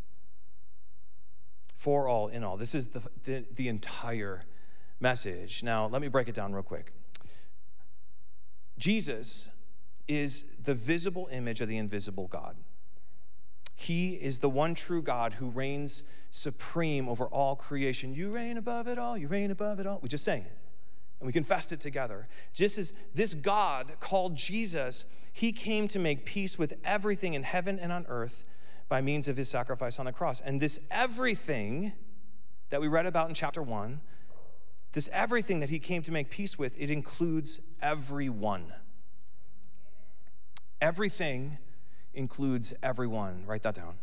For 1.76 2.08
all, 2.08 2.28
in 2.28 2.44
all. 2.44 2.58
This 2.58 2.76
is 2.76 2.90
the, 2.90 3.02
the, 3.24 3.46
the 3.52 3.68
entire 3.70 4.46
message. 5.04 5.62
Now, 5.62 5.86
let 5.86 6.02
me 6.02 6.08
break 6.08 6.28
it 6.28 6.34
down 6.34 6.54
real 6.54 6.64
quick. 6.64 6.94
Jesus 8.80 9.50
is 10.08 10.46
the 10.64 10.74
visible 10.74 11.30
image 11.32 11.62
of 11.62 11.68
the 11.68 11.78
invisible 11.78 12.28
God. 12.28 12.56
He 13.76 14.14
is 14.14 14.40
the 14.40 14.50
one 14.50 14.74
true 14.74 15.02
God 15.02 15.34
who 15.34 15.50
reigns 15.50 16.04
supreme 16.32 17.08
over 17.10 17.26
all 17.26 17.56
creation. 17.56 18.16
You 18.16 18.32
reign 18.32 18.58
above 18.58 18.88
it 18.88 18.98
all, 18.98 19.18
you 19.18 19.28
reign 19.28 19.52
above 19.52 19.80
it 19.80 19.86
all. 19.86 20.00
We 20.02 20.10
just 20.10 20.24
sang 20.24 20.42
it 20.42 20.58
and 21.20 21.28
we 21.28 21.34
confessed 21.34 21.72
it 21.72 21.80
together. 21.80 22.28
Just 22.54 22.78
as 22.78 22.94
this 23.14 23.34
God 23.34 23.94
called 24.00 24.36
Jesus, 24.36 25.06
he 25.32 25.52
came 25.52 25.88
to 25.90 26.00
make 26.00 26.26
peace 26.26 26.58
with 26.58 26.74
everything 26.84 27.34
in 27.34 27.44
heaven 27.44 27.78
and 27.78 27.92
on 27.92 28.06
earth 28.08 28.46
by 28.90 29.02
means 29.02 29.28
of 29.28 29.38
his 29.38 29.50
sacrifice 29.50 30.00
on 30.00 30.06
the 30.06 30.14
cross. 30.14 30.40
And 30.42 30.62
this 30.62 30.80
everything 30.92 31.94
that 32.70 32.82
we 32.82 32.88
read 32.88 33.06
about 33.06 33.30
in 33.30 33.36
chapter 33.36 33.62
1, 33.62 34.02
this 34.94 35.10
everything 35.12 35.60
that 35.60 35.70
he 35.70 35.80
came 35.80 36.04
to 36.04 36.12
make 36.12 36.30
peace 36.30 36.58
with, 36.58 36.80
it 36.80 36.90
includes 36.90 37.60
everyone. 37.82 38.74
Everything 40.80 41.58
includes 42.14 42.74
everyone. 42.82 43.44
Write 43.46 43.64
that 43.64 43.76
down. 43.76 43.96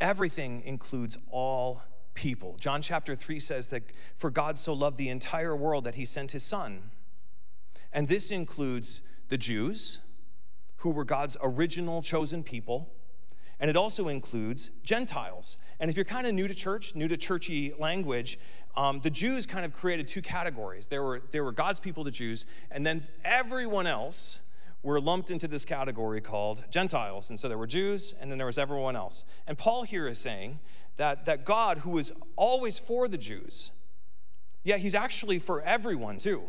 Everything 0.00 0.62
includes 0.64 1.18
all 1.30 1.82
people. 2.14 2.56
John 2.58 2.82
chapter 2.82 3.14
3 3.14 3.38
says 3.38 3.68
that 3.68 3.82
for 4.14 4.30
God 4.30 4.56
so 4.58 4.72
loved 4.72 4.98
the 4.98 5.08
entire 5.08 5.54
world 5.54 5.84
that 5.84 5.96
he 5.96 6.04
sent 6.04 6.32
his 6.32 6.42
son. 6.42 6.90
And 7.92 8.08
this 8.08 8.30
includes 8.30 9.02
the 9.28 9.38
Jews, 9.38 9.98
who 10.78 10.90
were 10.90 11.04
God's 11.04 11.36
original 11.42 12.02
chosen 12.02 12.42
people. 12.42 12.92
And 13.58 13.70
it 13.70 13.76
also 13.76 14.08
includes 14.08 14.68
Gentiles. 14.84 15.56
And 15.80 15.90
if 15.90 15.96
you're 15.96 16.04
kind 16.04 16.26
of 16.26 16.34
new 16.34 16.46
to 16.46 16.54
church, 16.54 16.94
new 16.94 17.08
to 17.08 17.16
churchy 17.16 17.72
language, 17.78 18.38
um, 18.76 19.00
the 19.00 19.10
Jews 19.10 19.46
kind 19.46 19.64
of 19.64 19.72
created 19.72 20.06
two 20.06 20.22
categories. 20.22 20.88
There 20.88 21.02
were, 21.02 21.22
there 21.30 21.44
were 21.44 21.52
God's 21.52 21.80
people, 21.80 22.04
the 22.04 22.10
Jews, 22.10 22.44
and 22.70 22.84
then 22.84 23.06
everyone 23.24 23.86
else 23.86 24.40
were 24.82 25.00
lumped 25.00 25.30
into 25.30 25.48
this 25.48 25.64
category 25.64 26.20
called 26.20 26.64
Gentiles. 26.70 27.30
And 27.30 27.40
so 27.40 27.48
there 27.48 27.58
were 27.58 27.66
Jews, 27.66 28.14
and 28.20 28.30
then 28.30 28.38
there 28.38 28.46
was 28.46 28.58
everyone 28.58 28.94
else. 28.94 29.24
And 29.46 29.56
Paul 29.56 29.82
here 29.82 30.06
is 30.06 30.18
saying 30.18 30.60
that, 30.96 31.26
that 31.26 31.44
God, 31.44 31.78
who 31.78 31.98
is 31.98 32.12
always 32.36 32.78
for 32.78 33.08
the 33.08 33.18
Jews, 33.18 33.72
yet 34.62 34.80
he's 34.80 34.94
actually 34.94 35.38
for 35.38 35.62
everyone 35.62 36.18
too. 36.18 36.44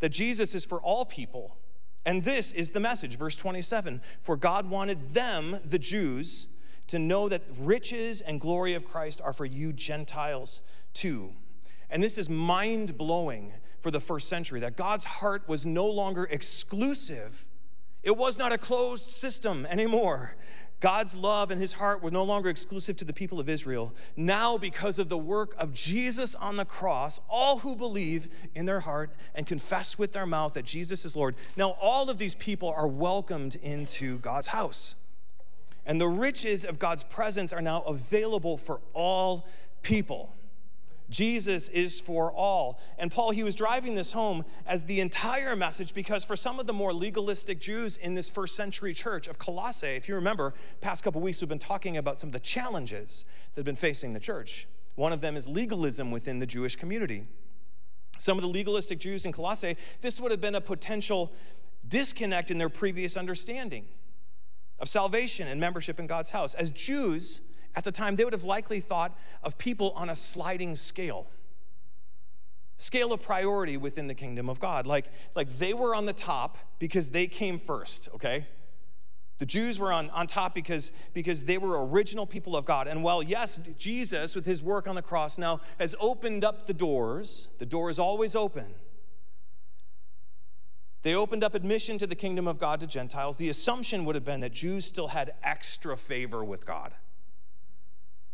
That 0.00 0.10
Jesus 0.10 0.54
is 0.54 0.64
for 0.64 0.80
all 0.80 1.04
people. 1.04 1.58
And 2.04 2.24
this 2.24 2.52
is 2.52 2.70
the 2.70 2.80
message, 2.80 3.16
verse 3.16 3.36
27 3.36 4.00
For 4.20 4.36
God 4.36 4.70
wanted 4.70 5.14
them, 5.14 5.58
the 5.64 5.78
Jews, 5.78 6.48
to 6.88 6.98
know 6.98 7.28
that 7.28 7.42
riches 7.58 8.20
and 8.20 8.40
glory 8.40 8.74
of 8.74 8.84
Christ 8.84 9.20
are 9.22 9.32
for 9.32 9.44
you 9.44 9.72
Gentiles 9.72 10.60
too. 10.94 11.32
And 11.90 12.02
this 12.02 12.18
is 12.18 12.28
mind 12.30 12.96
blowing 12.96 13.52
for 13.80 13.90
the 13.90 14.00
first 14.00 14.28
century 14.28 14.60
that 14.60 14.76
God's 14.76 15.04
heart 15.04 15.48
was 15.48 15.66
no 15.66 15.86
longer 15.86 16.24
exclusive, 16.30 17.46
it 18.02 18.16
was 18.16 18.38
not 18.38 18.52
a 18.52 18.58
closed 18.58 19.06
system 19.08 19.66
anymore. 19.66 20.34
God's 20.82 21.16
love 21.16 21.52
and 21.52 21.60
his 21.60 21.74
heart 21.74 22.02
were 22.02 22.10
no 22.10 22.24
longer 22.24 22.48
exclusive 22.48 22.96
to 22.96 23.04
the 23.04 23.12
people 23.12 23.38
of 23.38 23.48
Israel. 23.48 23.94
Now, 24.16 24.58
because 24.58 24.98
of 24.98 25.08
the 25.08 25.16
work 25.16 25.54
of 25.56 25.72
Jesus 25.72 26.34
on 26.34 26.56
the 26.56 26.64
cross, 26.64 27.20
all 27.30 27.60
who 27.60 27.76
believe 27.76 28.26
in 28.56 28.66
their 28.66 28.80
heart 28.80 29.12
and 29.36 29.46
confess 29.46 29.96
with 29.96 30.12
their 30.12 30.26
mouth 30.26 30.54
that 30.54 30.64
Jesus 30.64 31.04
is 31.04 31.14
Lord, 31.14 31.36
now 31.56 31.76
all 31.80 32.10
of 32.10 32.18
these 32.18 32.34
people 32.34 32.68
are 32.68 32.88
welcomed 32.88 33.54
into 33.62 34.18
God's 34.18 34.48
house. 34.48 34.96
And 35.86 36.00
the 36.00 36.08
riches 36.08 36.64
of 36.64 36.80
God's 36.80 37.04
presence 37.04 37.52
are 37.52 37.62
now 37.62 37.82
available 37.82 38.56
for 38.56 38.80
all 38.92 39.46
people. 39.82 40.34
Jesus 41.12 41.68
is 41.68 42.00
for 42.00 42.32
all. 42.32 42.80
And 42.98 43.12
Paul, 43.12 43.30
he 43.30 43.44
was 43.44 43.54
driving 43.54 43.94
this 43.94 44.12
home 44.12 44.44
as 44.66 44.84
the 44.84 45.00
entire 45.00 45.54
message 45.54 45.94
because 45.94 46.24
for 46.24 46.34
some 46.34 46.58
of 46.58 46.66
the 46.66 46.72
more 46.72 46.92
legalistic 46.92 47.60
Jews 47.60 47.98
in 47.98 48.14
this 48.14 48.30
first 48.30 48.56
century 48.56 48.94
church 48.94 49.28
of 49.28 49.38
Colossae, 49.38 49.88
if 49.88 50.08
you 50.08 50.14
remember, 50.14 50.54
past 50.80 51.04
couple 51.04 51.20
weeks 51.20 51.40
we've 51.40 51.48
been 51.48 51.58
talking 51.58 51.98
about 51.98 52.18
some 52.18 52.28
of 52.28 52.32
the 52.32 52.40
challenges 52.40 53.26
that 53.54 53.60
have 53.60 53.66
been 53.66 53.76
facing 53.76 54.14
the 54.14 54.20
church. 54.20 54.66
One 54.94 55.12
of 55.12 55.20
them 55.20 55.36
is 55.36 55.46
legalism 55.46 56.10
within 56.10 56.38
the 56.38 56.46
Jewish 56.46 56.76
community. 56.76 57.26
Some 58.18 58.38
of 58.38 58.42
the 58.42 58.48
legalistic 58.48 58.98
Jews 58.98 59.24
in 59.26 59.32
Colossae, 59.32 59.76
this 60.00 60.18
would 60.18 60.30
have 60.30 60.40
been 60.40 60.54
a 60.54 60.60
potential 60.60 61.30
disconnect 61.86 62.50
in 62.50 62.58
their 62.58 62.68
previous 62.68 63.16
understanding 63.16 63.84
of 64.78 64.88
salvation 64.88 65.46
and 65.46 65.60
membership 65.60 66.00
in 66.00 66.06
God's 66.06 66.30
house. 66.30 66.54
As 66.54 66.70
Jews, 66.70 67.42
at 67.74 67.84
the 67.84 67.92
time, 67.92 68.16
they 68.16 68.24
would 68.24 68.32
have 68.32 68.44
likely 68.44 68.80
thought 68.80 69.16
of 69.42 69.58
people 69.58 69.92
on 69.96 70.10
a 70.10 70.16
sliding 70.16 70.76
scale 70.76 71.26
scale 72.82 73.12
of 73.12 73.22
priority 73.22 73.76
within 73.76 74.08
the 74.08 74.14
kingdom 74.14 74.48
of 74.48 74.58
God. 74.58 74.86
Like, 74.86 75.06
like 75.36 75.58
they 75.58 75.72
were 75.72 75.94
on 75.94 76.06
the 76.06 76.12
top 76.12 76.58
because 76.80 77.10
they 77.10 77.28
came 77.28 77.58
first, 77.58 78.08
okay? 78.14 78.46
The 79.38 79.46
Jews 79.46 79.78
were 79.78 79.92
on, 79.92 80.10
on 80.10 80.26
top 80.26 80.54
because, 80.54 80.90
because 81.14 81.44
they 81.44 81.58
were 81.58 81.86
original 81.86 82.26
people 82.26 82.56
of 82.56 82.64
God. 82.64 82.88
And 82.88 83.02
while, 83.02 83.22
yes, 83.22 83.60
Jesus, 83.78 84.34
with 84.34 84.46
his 84.46 84.62
work 84.62 84.88
on 84.88 84.94
the 84.94 85.02
cross, 85.02 85.38
now 85.38 85.60
has 85.78 85.94
opened 86.00 86.44
up 86.44 86.66
the 86.66 86.74
doors, 86.74 87.48
the 87.58 87.66
door 87.66 87.88
is 87.88 87.98
always 87.98 88.34
open. 88.34 88.74
They 91.02 91.14
opened 91.14 91.42
up 91.42 91.54
admission 91.54 91.98
to 91.98 92.06
the 92.06 92.14
kingdom 92.14 92.46
of 92.46 92.58
God 92.58 92.80
to 92.80 92.86
Gentiles. 92.86 93.36
The 93.36 93.48
assumption 93.48 94.04
would 94.04 94.14
have 94.14 94.24
been 94.24 94.40
that 94.40 94.52
Jews 94.52 94.84
still 94.84 95.08
had 95.08 95.34
extra 95.42 95.96
favor 95.96 96.44
with 96.44 96.64
God. 96.64 96.94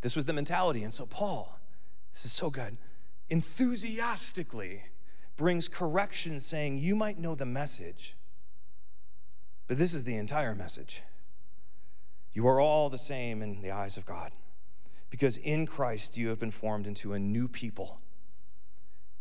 This 0.01 0.15
was 0.15 0.27
the 0.27 0.33
mentality. 0.33 0.83
And 0.83 0.93
so, 0.93 1.07
Paul, 1.07 1.59
this 2.13 2.25
is 2.25 2.33
so 2.33 2.51
good, 2.51 2.77
enthusiastically 3.31 4.85
brings 5.37 5.69
correction, 5.69 6.41
saying, 6.41 6.79
You 6.79 6.97
might 6.97 7.19
know 7.19 7.35
the 7.35 7.47
message, 7.47 8.17
but 9.67 9.79
this 9.79 9.95
is 9.95 10.05
the 10.05 10.17
entire 10.17 10.55
message. 10.55 11.03
You 12.33 12.47
are 12.47 12.61
all 12.61 12.91
the 12.91 12.99
same 12.99 13.43
in 13.43 13.63
the 13.63 13.71
eyes 13.71 13.97
of 13.97 14.07
God, 14.07 14.33
because 15.11 15.37
in 15.39 15.67
Christ 15.67 16.17
you 16.17 16.29
have 16.29 16.39
been 16.39 16.51
formed 16.51 16.87
into 16.87 17.13
a 17.13 17.19
new 17.19 17.49
people. 17.49 18.01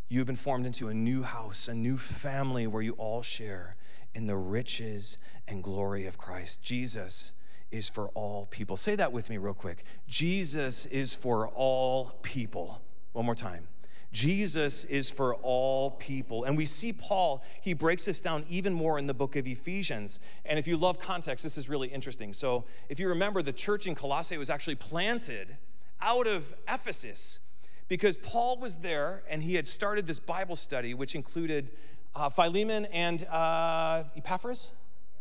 You 0.09 0.19
have 0.19 0.27
been 0.27 0.35
formed 0.35 0.65
into 0.65 0.87
a 0.87 0.93
new 0.93 1.23
house, 1.23 1.67
a 1.67 1.75
new 1.75 1.97
family 1.97 2.65
where 2.65 2.81
you 2.81 2.93
all 2.93 3.21
share 3.21 3.75
in 4.13 4.27
the 4.27 4.37
riches 4.37 5.17
and 5.47 5.63
glory 5.63 6.05
of 6.05 6.17
Christ. 6.17 6.61
Jesus 6.61 7.33
is 7.71 7.89
for 7.89 8.09
all 8.09 8.45
people. 8.47 8.77
Say 8.77 8.95
that 8.95 9.11
with 9.11 9.29
me, 9.29 9.37
real 9.37 9.53
quick. 9.53 9.83
Jesus 10.07 10.85
is 10.85 11.13
for 11.13 11.47
all 11.49 12.17
people. 12.21 12.81
One 13.13 13.25
more 13.25 13.35
time. 13.35 13.67
Jesus 14.13 14.85
is 14.85 15.09
for 15.09 15.35
all 15.35 15.91
people. 15.91 16.45
And 16.45 16.55
we 16.55 16.65
see 16.65 16.93
Paul, 16.93 17.43
he 17.61 17.73
breaks 17.73 18.05
this 18.05 18.21
down 18.21 18.45
even 18.47 18.73
more 18.73 18.97
in 18.97 19.05
the 19.05 19.13
book 19.13 19.35
of 19.35 19.45
Ephesians. 19.45 20.19
And 20.45 20.57
if 20.57 20.67
you 20.67 20.77
love 20.77 20.97
context, 20.97 21.43
this 21.43 21.57
is 21.57 21.67
really 21.67 21.89
interesting. 21.89 22.31
So, 22.31 22.63
if 22.89 22.99
you 22.99 23.09
remember, 23.09 23.41
the 23.41 23.53
church 23.53 23.85
in 23.85 23.95
Colossae 23.95 24.37
was 24.37 24.49
actually 24.49 24.75
planted 24.75 25.57
out 26.01 26.27
of 26.27 26.53
Ephesus. 26.67 27.39
because 27.87 28.17
Paul 28.17 28.57
was 28.57 28.77
there 28.77 29.23
and 29.29 29.41
he 29.41 29.55
had 29.55 29.65
started 29.65 30.07
this 30.07 30.19
Bible 30.19 30.55
study, 30.55 30.93
which 30.93 31.15
included 31.15 31.71
uh, 32.15 32.29
Philemon 32.29 32.85
and 32.87 33.23
uh, 33.25 34.03
Epaphras. 34.15 34.73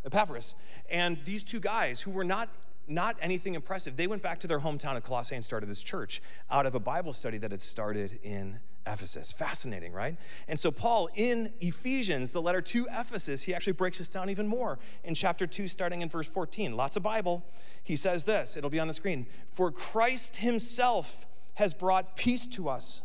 Epaphras. 0.05 0.55
And 0.91 1.19
these 1.25 1.43
two 1.43 1.61
guys 1.61 2.01
who 2.01 2.11
were 2.11 2.25
not 2.25 2.49
not 2.89 3.17
anything 3.21 3.55
impressive. 3.55 3.97
They 3.97 4.07
went 4.07 4.23
back 4.23 4.39
to 4.41 4.47
their 4.47 4.61
hometown 4.61 4.97
of 4.97 5.03
Colossae 5.03 5.35
and 5.35 5.45
started 5.45 5.69
this 5.69 5.83
church 5.83 6.23
out 6.51 6.67
of 6.67 6.75
a 6.75 6.81
Bible 6.81 7.13
study 7.13 7.39
that 7.39 7.51
had 7.51 7.63
started 7.63 8.19
in 8.23 8.61
Ephesus. 8.87 9.33
Fascinating, 9.33 9.93
right? 9.93 10.17
And 10.47 10.59
so, 10.59 10.71
Paul 10.71 11.09
in 11.15 11.53
Ephesians, 11.61 12.33
the 12.33 12.41
letter 12.41 12.61
to 12.61 12.87
Ephesus, 12.93 13.43
he 13.43 13.55
actually 13.55 13.73
breaks 13.73 13.99
this 13.99 14.09
down 14.09 14.31
even 14.31 14.47
more 14.47 14.79
in 15.03 15.15
chapter 15.15 15.47
2, 15.47 15.67
starting 15.67 16.03
in 16.03 16.09
verse 16.09 16.29
14. 16.29 16.77
Lots 16.77 16.97
of 16.97 17.03
Bible. 17.03 17.45
He 17.83 17.97
says 17.97 18.25
this, 18.25 18.57
it'll 18.57 18.71
be 18.71 18.81
on 18.81 18.89
the 18.89 18.95
screen. 18.95 19.27
For 19.53 19.71
Christ 19.71 20.37
himself 20.37 21.27
has 21.55 21.75
brought 21.75 22.17
peace 22.17 22.47
to 22.47 22.69
us. 22.69 23.03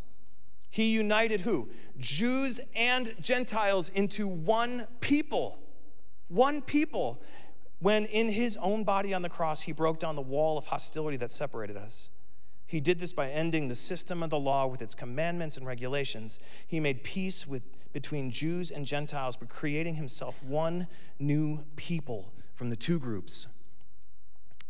He 0.69 0.91
united 0.91 1.41
who? 1.41 1.69
Jews 1.97 2.61
and 2.75 3.13
Gentiles 3.19 3.89
into 3.89 4.27
one 4.27 4.87
people. 5.01 5.59
One 6.31 6.61
people. 6.61 7.21
When 7.79 8.05
in 8.05 8.29
his 8.29 8.57
own 8.61 8.83
body 8.83 9.11
on 9.13 9.23
the 9.23 9.29
cross, 9.29 9.61
he 9.61 9.71
broke 9.71 9.99
down 9.99 10.15
the 10.15 10.21
wall 10.21 10.57
of 10.57 10.67
hostility 10.67 11.17
that 11.17 11.31
separated 11.31 11.75
us. 11.75 12.09
He 12.67 12.79
did 12.79 12.99
this 12.99 13.11
by 13.11 13.27
ending 13.27 13.67
the 13.67 13.75
system 13.75 14.21
of 14.23 14.29
the 14.29 14.39
law 14.39 14.67
with 14.67 14.81
its 14.81 14.95
commandments 14.95 15.57
and 15.57 15.65
regulations. 15.65 16.39
He 16.67 16.79
made 16.79 17.03
peace 17.03 17.47
with, 17.47 17.63
between 17.91 18.29
Jews 18.29 18.69
and 18.69 18.85
Gentiles 18.85 19.35
by 19.35 19.47
creating 19.47 19.95
himself 19.95 20.43
one 20.43 20.87
new 21.19 21.65
people 21.75 22.31
from 22.53 22.69
the 22.69 22.75
two 22.75 22.99
groups. 22.99 23.47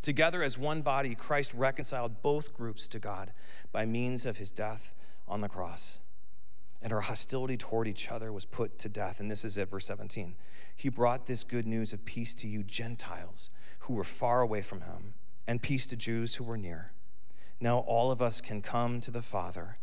Together 0.01 0.41
as 0.41 0.57
one 0.57 0.81
body, 0.81 1.13
Christ 1.13 1.53
reconciled 1.53 2.23
both 2.23 2.55
groups 2.55 2.87
to 2.87 2.97
God 2.97 3.33
by 3.73 3.85
means 3.85 4.25
of 4.25 4.37
his 4.37 4.51
death 4.51 4.93
on 5.27 5.41
the 5.41 5.49
cross. 5.49 5.99
And 6.81 6.91
our 6.91 7.01
hostility 7.01 7.57
toward 7.57 7.87
each 7.87 8.09
other 8.09 8.31
was 8.33 8.45
put 8.45 8.79
to 8.79 8.89
death. 8.89 9.19
And 9.19 9.29
this 9.29 9.45
is 9.45 9.57
it, 9.57 9.67
verse 9.67 9.85
17. 9.85 10.33
He 10.75 10.89
brought 10.89 11.25
this 11.25 11.43
good 11.43 11.67
news 11.67 11.93
of 11.93 12.05
peace 12.05 12.33
to 12.35 12.47
you, 12.47 12.63
Gentiles, 12.63 13.49
who 13.79 13.93
were 13.93 14.03
far 14.03 14.41
away 14.41 14.61
from 14.61 14.81
him, 14.81 15.13
and 15.47 15.61
peace 15.61 15.87
to 15.87 15.95
Jews 15.95 16.35
who 16.35 16.43
were 16.43 16.57
near. 16.57 16.91
Now 17.59 17.79
all 17.79 18.11
of 18.11 18.21
us 18.21 18.41
can 18.41 18.61
come 18.61 18.99
to 19.01 19.11
the 19.11 19.21
Father 19.21 19.77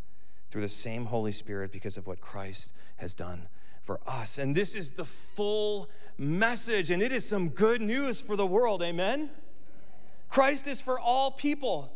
through 0.50 0.62
the 0.62 0.68
same 0.68 1.07
Holy 1.07 1.33
Spirit 1.33 1.73
because 1.73 1.97
of 1.97 2.07
what 2.07 2.21
Christ 2.21 2.73
has 2.97 3.14
done 3.14 3.49
for 3.83 4.00
us. 4.07 4.38
And 4.38 4.54
this 4.54 4.75
is 4.75 4.92
the 4.92 5.04
full 5.04 5.88
message, 6.16 6.90
and 6.90 7.02
it 7.02 7.12
is 7.12 7.26
some 7.26 7.50
good 7.50 7.80
news 7.80 8.21
for 8.21 8.37
the 8.37 8.47
world. 8.47 8.83
Amen? 8.83 9.30
Christ 10.28 10.66
is 10.66 10.83
for 10.83 10.99
all 10.99 11.30
people. 11.30 11.92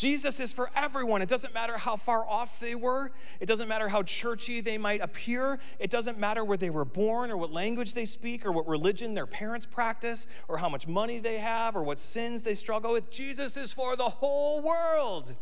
Jesus 0.00 0.40
is 0.40 0.54
for 0.54 0.70
everyone. 0.74 1.20
It 1.20 1.28
doesn't 1.28 1.52
matter 1.52 1.76
how 1.76 1.94
far 1.94 2.26
off 2.26 2.58
they 2.58 2.74
were. 2.74 3.12
It 3.38 3.44
doesn't 3.44 3.68
matter 3.68 3.86
how 3.86 4.02
churchy 4.02 4.62
they 4.62 4.78
might 4.78 5.02
appear. 5.02 5.60
It 5.78 5.90
doesn't 5.90 6.18
matter 6.18 6.42
where 6.42 6.56
they 6.56 6.70
were 6.70 6.86
born 6.86 7.30
or 7.30 7.36
what 7.36 7.52
language 7.52 7.92
they 7.92 8.06
speak 8.06 8.46
or 8.46 8.50
what 8.50 8.66
religion 8.66 9.12
their 9.12 9.26
parents 9.26 9.66
practice 9.66 10.26
or 10.48 10.56
how 10.56 10.70
much 10.70 10.88
money 10.88 11.18
they 11.18 11.36
have 11.36 11.76
or 11.76 11.82
what 11.82 11.98
sins 11.98 12.42
they 12.42 12.54
struggle 12.54 12.94
with. 12.94 13.10
Jesus 13.10 13.58
is 13.58 13.74
for 13.74 13.94
the 13.94 14.04
whole 14.04 14.62
world. 14.62 15.36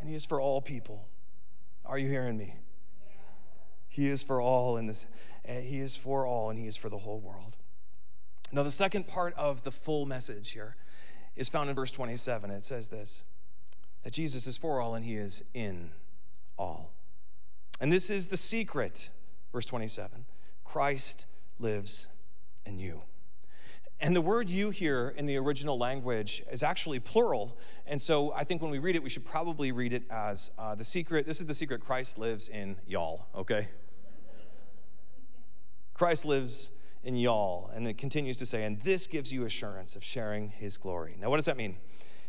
And 0.00 0.08
he 0.08 0.16
is 0.16 0.26
for 0.26 0.40
all 0.40 0.60
people. 0.60 1.06
Are 1.84 1.98
you 1.98 2.08
hearing 2.08 2.36
me? 2.36 2.56
He 3.86 4.08
is 4.08 4.24
for 4.24 4.40
all 4.40 4.76
in 4.76 4.88
this 4.88 5.06
eh, 5.44 5.60
he 5.60 5.78
is 5.78 5.96
for 5.96 6.26
all 6.26 6.50
and 6.50 6.58
he 6.58 6.66
is 6.66 6.76
for 6.76 6.88
the 6.88 6.98
whole 6.98 7.20
world. 7.20 7.58
Now 8.50 8.64
the 8.64 8.72
second 8.72 9.06
part 9.06 9.34
of 9.34 9.62
the 9.62 9.70
full 9.70 10.04
message 10.04 10.50
here 10.50 10.74
is 11.36 11.48
found 11.48 11.70
in 11.70 11.76
verse 11.76 11.92
27. 11.92 12.50
It 12.50 12.64
says 12.64 12.88
this 12.88 13.24
that 14.02 14.12
Jesus 14.12 14.46
is 14.46 14.58
for 14.58 14.80
all 14.80 14.94
and 14.94 15.04
he 15.04 15.14
is 15.14 15.44
in 15.54 15.90
all. 16.58 16.92
And 17.80 17.92
this 17.92 18.10
is 18.10 18.28
the 18.28 18.36
secret, 18.36 19.10
verse 19.52 19.66
27 19.66 20.24
Christ 20.64 21.26
lives 21.58 22.08
in 22.64 22.78
you. 22.78 23.02
And 24.00 24.16
the 24.16 24.20
word 24.20 24.50
you 24.50 24.70
here 24.70 25.14
in 25.16 25.26
the 25.26 25.36
original 25.36 25.78
language 25.78 26.42
is 26.50 26.64
actually 26.64 26.98
plural. 26.98 27.56
And 27.86 28.00
so 28.00 28.32
I 28.34 28.42
think 28.42 28.60
when 28.60 28.72
we 28.72 28.80
read 28.80 28.96
it, 28.96 29.02
we 29.02 29.08
should 29.08 29.24
probably 29.24 29.70
read 29.70 29.92
it 29.92 30.02
as 30.10 30.50
uh, 30.58 30.74
the 30.74 30.84
secret. 30.84 31.24
This 31.24 31.40
is 31.40 31.46
the 31.46 31.54
secret 31.54 31.80
Christ 31.82 32.18
lives 32.18 32.48
in 32.48 32.76
y'all, 32.84 33.26
okay? 33.32 33.68
Christ 35.94 36.24
lives 36.24 36.72
in 37.04 37.16
y'all. 37.16 37.70
And 37.74 37.86
it 37.86 37.98
continues 37.98 38.36
to 38.38 38.46
say, 38.46 38.64
and 38.64 38.80
this 38.80 39.06
gives 39.06 39.32
you 39.32 39.44
assurance 39.44 39.96
of 39.96 40.04
sharing 40.04 40.50
his 40.50 40.76
glory. 40.76 41.16
Now, 41.20 41.30
what 41.30 41.36
does 41.36 41.46
that 41.46 41.56
mean? 41.56 41.76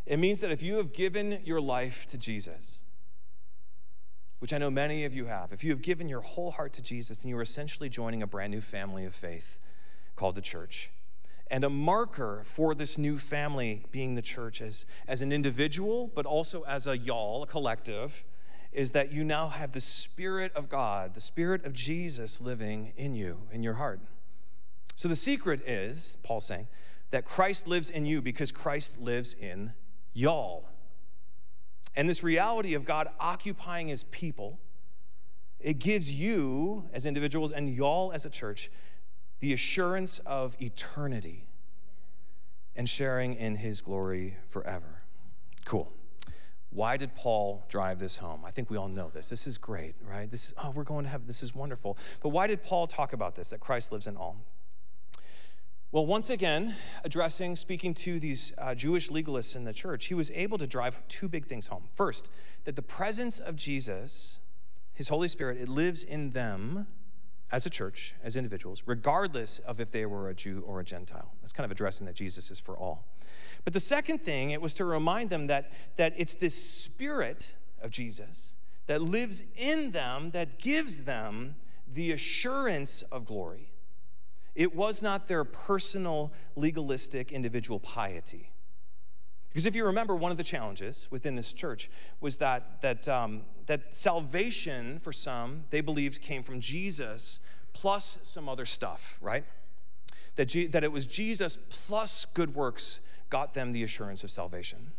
It 0.05 0.17
means 0.17 0.41
that 0.41 0.51
if 0.51 0.61
you 0.61 0.75
have 0.77 0.93
given 0.93 1.39
your 1.45 1.61
life 1.61 2.05
to 2.07 2.17
Jesus, 2.17 2.83
which 4.39 4.51
I 4.51 4.57
know 4.57 4.69
many 4.69 5.05
of 5.05 5.15
you 5.15 5.25
have, 5.25 5.53
if 5.53 5.63
you 5.63 5.71
have 5.71 5.81
given 5.81 6.09
your 6.09 6.19
whole 6.19 6.51
heart 6.51 6.73
to 6.73 6.81
Jesus, 6.81 7.19
then 7.19 7.29
you 7.29 7.37
are 7.37 7.41
essentially 7.41 7.87
joining 7.87 8.21
a 8.21 8.27
brand 8.27 8.51
new 8.51 8.59
family 8.59 9.05
of 9.05 9.13
faith 9.13 9.59
called 10.15 10.35
the 10.35 10.41
church. 10.41 10.91
And 11.49 11.63
a 11.63 11.69
marker 11.69 12.41
for 12.43 12.75
this 12.75 12.97
new 12.97 13.17
family 13.17 13.85
being 13.91 14.15
the 14.15 14.21
church 14.21 14.61
as, 14.61 14.85
as 15.07 15.21
an 15.21 15.31
individual, 15.31 16.11
but 16.13 16.25
also 16.25 16.63
as 16.63 16.87
a 16.87 16.97
y'all, 16.97 17.43
a 17.43 17.47
collective, 17.47 18.25
is 18.73 18.91
that 18.91 19.11
you 19.11 19.23
now 19.23 19.49
have 19.49 19.71
the 19.71 19.81
Spirit 19.81 20.51
of 20.55 20.67
God, 20.67 21.13
the 21.13 21.21
Spirit 21.21 21.63
of 21.63 21.73
Jesus 21.73 22.41
living 22.41 22.91
in 22.97 23.15
you, 23.15 23.43
in 23.51 23.63
your 23.63 23.75
heart. 23.75 24.01
So 24.95 25.07
the 25.07 25.15
secret 25.15 25.61
is, 25.67 26.17
Paul's 26.23 26.45
saying, 26.45 26.67
that 27.11 27.25
Christ 27.25 27.67
lives 27.67 27.89
in 27.89 28.05
you 28.05 28.21
because 28.21 28.51
Christ 28.51 28.99
lives 28.99 29.33
in 29.33 29.73
y'all. 30.13 30.69
And 31.95 32.09
this 32.09 32.23
reality 32.23 32.73
of 32.73 32.85
God 32.85 33.07
occupying 33.19 33.87
his 33.87 34.03
people, 34.03 34.59
it 35.59 35.79
gives 35.79 36.11
you 36.11 36.89
as 36.91 37.05
individuals 37.05 37.51
and 37.51 37.69
y'all 37.73 38.11
as 38.11 38.25
a 38.25 38.29
church 38.29 38.71
the 39.39 39.53
assurance 39.53 40.19
of 40.19 40.55
eternity 40.61 41.45
and 42.75 42.87
sharing 42.87 43.35
in 43.35 43.57
his 43.57 43.81
glory 43.81 44.37
forever. 44.47 45.03
Cool. 45.65 45.91
Why 46.69 46.97
did 46.97 47.13
Paul 47.13 47.63
drive 47.69 47.99
this 47.99 48.17
home? 48.17 48.43
I 48.45 48.51
think 48.51 48.69
we 48.71 48.77
all 48.77 48.87
know 48.87 49.09
this. 49.09 49.29
This 49.29 49.45
is 49.45 49.59
great, 49.59 49.93
right? 50.01 50.31
This 50.31 50.47
is, 50.47 50.53
oh, 50.63 50.71
we're 50.71 50.83
going 50.83 51.03
to 51.03 51.09
heaven. 51.09 51.27
This 51.27 51.43
is 51.43 51.53
wonderful. 51.53 51.97
But 52.23 52.29
why 52.29 52.47
did 52.47 52.63
Paul 52.63 52.87
talk 52.87 53.13
about 53.13 53.35
this, 53.35 53.51
that 53.51 53.59
Christ 53.59 53.91
lives 53.91 54.07
in 54.07 54.17
all? 54.17 54.37
Well, 55.93 56.07
once 56.07 56.31
again, 56.31 56.75
addressing, 57.03 57.55
speaking 57.55 57.93
to 57.93 58.19
these 58.19 58.51
uh, 58.57 58.73
Jewish 58.73 59.11
legalists 59.11 59.55
in 59.55 59.63
the 59.63 59.73
church, 59.73 60.07
he 60.07 60.15
was 60.15 60.31
able 60.31 60.57
to 60.57 60.65
drive 60.65 61.07
two 61.07 61.29
big 61.29 61.45
things 61.45 61.67
home. 61.67 61.83
First, 61.93 62.31
that 62.63 62.75
the 62.75 62.81
presence 62.81 63.37
of 63.37 63.55
Jesus, 63.55 64.39
his 64.95 65.09
Holy 65.09 65.27
Spirit, 65.27 65.61
it 65.61 65.69
lives 65.69 66.01
in 66.01 66.31
them 66.31 66.87
as 67.51 67.67
a 67.67 67.69
church, 67.69 68.15
as 68.23 68.35
individuals, 68.35 68.81
regardless 68.87 69.59
of 69.59 69.79
if 69.79 69.91
they 69.91 70.07
were 70.07 70.29
a 70.29 70.33
Jew 70.33 70.63
or 70.65 70.79
a 70.79 70.83
Gentile. 70.83 71.31
That's 71.41 71.53
kind 71.53 71.63
of 71.63 71.69
addressing 71.69 72.07
that 72.07 72.15
Jesus 72.15 72.49
is 72.49 72.59
for 72.59 72.75
all. 72.75 73.05
But 73.63 73.73
the 73.73 73.79
second 73.79 74.23
thing, 74.23 74.49
it 74.49 74.63
was 74.63 74.73
to 74.73 74.85
remind 74.85 75.29
them 75.29 75.45
that, 75.45 75.71
that 75.97 76.15
it's 76.17 76.33
this 76.33 76.55
spirit 76.55 77.55
of 77.83 77.91
Jesus 77.91 78.55
that 78.87 78.99
lives 78.99 79.43
in 79.55 79.91
them 79.91 80.31
that 80.31 80.57
gives 80.57 81.03
them 81.03 81.53
the 81.87 82.11
assurance 82.11 83.03
of 83.03 83.27
glory. 83.27 83.72
It 84.55 84.75
was 84.75 85.01
not 85.01 85.27
their 85.27 85.43
personal, 85.43 86.31
legalistic, 86.55 87.31
individual 87.31 87.79
piety. 87.79 88.51
Because 89.49 89.65
if 89.65 89.75
you 89.75 89.85
remember, 89.85 90.15
one 90.15 90.31
of 90.31 90.37
the 90.37 90.43
challenges 90.43 91.07
within 91.11 91.35
this 91.35 91.53
church 91.53 91.89
was 92.19 92.37
that, 92.37 92.81
that, 92.81 93.07
um, 93.07 93.43
that 93.67 93.95
salvation, 93.95 94.99
for 94.99 95.11
some, 95.11 95.65
they 95.69 95.81
believed 95.81 96.21
came 96.21 96.41
from 96.41 96.59
Jesus 96.59 97.39
plus 97.73 98.17
some 98.23 98.49
other 98.49 98.65
stuff, 98.65 99.19
right? 99.21 99.43
That, 100.35 100.45
G- 100.45 100.67
that 100.67 100.83
it 100.83 100.91
was 100.91 101.05
Jesus 101.05 101.57
plus 101.69 102.25
good 102.25 102.55
works 102.55 102.99
got 103.29 103.53
them 103.53 103.71
the 103.71 103.83
assurance 103.83 104.23
of 104.23 104.31
salvation. 104.31 104.91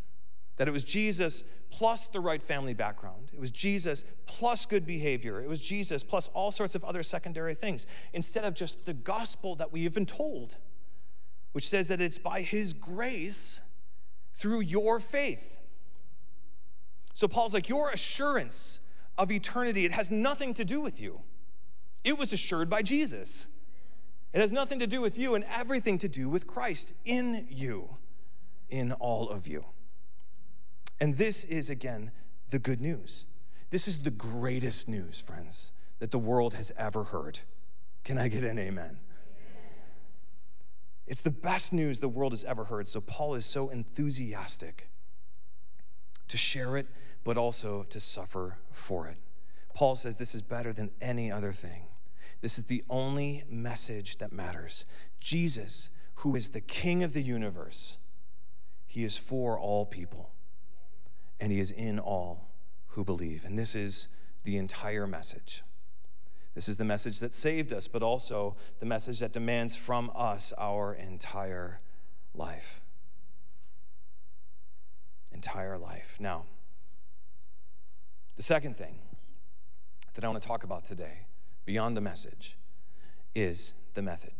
That 0.57 0.69
it 0.69 0.71
was 0.71 0.85
Jesus 0.85 1.45
plus 1.71 2.09
the 2.09 2.21
right 2.21 2.43
family 2.43 2.75
background. 2.75 3.31
It 3.33 3.41
was 3.41 3.51
Jesus 3.51 4.05
plus 4.27 4.67
good 4.67 4.87
behavior. 4.87 5.41
It 5.41 5.49
was 5.49 5.61
Jesus 5.61 6.05
plus 6.05 6.29
all 6.29 6.51
sorts 6.51 6.75
of 6.75 6.85
other 6.85 7.03
secondary 7.03 7.55
things, 7.55 7.87
instead 8.13 8.45
of 8.45 8.55
just 8.55 8.87
the 8.87 8.95
gospel 8.95 9.57
that 9.57 9.73
we 9.73 9.85
have 9.85 9.93
been 9.93 10.07
told, 10.07 10.57
which 11.53 11.69
says 11.69 11.89
that 11.89 12.01
it's 12.01 12.19
by 12.19 12.43
his 12.43 12.73
grace 12.73 13.61
through 14.33 14.61
your 14.61 15.01
faith. 15.01 15.59
So 17.15 17.29
Paul's 17.29 17.55
like, 17.55 17.69
your 17.69 17.91
assurance 17.91 18.81
of 19.17 19.31
eternity, 19.31 19.85
it 19.85 19.93
has 19.93 20.11
nothing 20.11 20.55
to 20.55 20.65
do 20.65 20.81
with 20.81 21.01
you. 21.01 21.21
It 22.03 22.19
was 22.19 22.33
assured 22.33 22.69
by 22.69 22.83
Jesus. 22.83 23.49
It 24.33 24.41
has 24.41 24.53
nothing 24.53 24.81
to 24.81 24.87
do 24.87 25.01
with 25.01 25.17
you 25.17 25.37
and 25.37 25.45
everything 25.49 25.99
to 25.99 26.09
do 26.09 26.29
with 26.29 26.47
Christ 26.47 26.93
in 27.05 27.47
you, 27.49 27.97
in 28.69 28.93
all 28.93 29.31
of 29.31 29.47
you. 29.47 29.65
And 31.01 31.17
this 31.17 31.45
is, 31.45 31.71
again, 31.71 32.11
the 32.51 32.59
good 32.59 32.81
news. 32.81 33.27
This 33.71 33.89
is 33.89 34.01
the 34.01 34.11
greatest 34.11 34.89
news, 34.89 35.21
friends, 35.21 35.73
that 35.99 36.11
the 36.11 36.19
world 36.19 36.55
has 36.55 36.73
ever 36.79 37.05
heard. 37.05 37.41
Can 38.05 38.19
I 38.19 38.29
get 38.29 38.45
an 38.45 38.59
amen? 38.59 38.99
It's 41.07 41.23
the 41.23 41.31
best 41.31 41.73
news 41.73 42.01
the 42.01 42.09
world 42.09 42.33
has 42.33 42.45
ever 42.45 42.65
heard. 42.65 42.89
So 42.89 43.01
Paul 43.01 43.35
is 43.35 43.45
so 43.45 43.69
enthusiastic 43.69 44.89
to 46.29 46.37
share 46.37 46.77
it 46.77 46.87
but 47.25 47.39
also 47.39 47.85
to 47.85 47.99
suffer 47.99 48.59
for 48.71 49.09
it. 49.09 49.17
Paul 49.75 49.97
says 49.97 50.17
this 50.17 50.35
is 50.35 50.43
better 50.43 50.73
than 50.73 50.91
any 51.01 51.33
other 51.33 51.53
thing. 51.53 51.87
This 52.43 52.59
is 52.59 52.67
the 52.67 52.85
only 52.91 53.43
message 53.49 54.19
that 54.19 54.31
matters. 54.31 54.85
Jesus, 55.19 55.89
who 56.17 56.37
is 56.37 56.51
the 56.51 56.61
King 56.61 57.03
of 57.03 57.15
the 57.15 57.23
universe, 57.23 57.97
he 58.87 59.03
is 59.03 59.17
for 59.17 59.59
all 59.59 59.87
people, 59.87 60.34
and 61.45 61.53
he 61.53 61.61
is 61.61 61.71
in 61.71 61.99
all 61.99 62.49
who 62.87 63.05
believe. 63.05 63.45
And 63.45 63.59
this 63.59 63.75
is 63.75 64.09
the 64.45 64.57
entire 64.57 65.07
message. 65.07 65.63
This 66.55 66.71
is 66.71 66.79
the 66.79 66.87
message 66.87 67.21
that 67.21 67.35
saved 67.35 67.71
us, 67.71 67.87
but 67.87 68.03
also 68.03 68.57
the 68.81 68.87
message 68.87 69.21
that 69.21 69.35
demands 69.35 69.77
from 69.77 70.11
us 70.17 70.55
our 70.57 70.95
entire 70.95 71.83
life. 72.35 72.81
Entire 75.33 75.77
life. 75.77 76.17
Now, 76.19 76.47
the 78.37 78.43
second 78.43 78.79
thing 78.79 79.01
that 80.15 80.25
I 80.25 80.29
want 80.29 80.41
to 80.41 80.49
talk 80.49 80.65
about 80.65 80.87
today, 80.87 81.27
beyond 81.67 81.95
the 81.95 82.01
message, 82.01 82.57
is 83.35 83.75
the 83.93 84.01
method. 84.01 84.33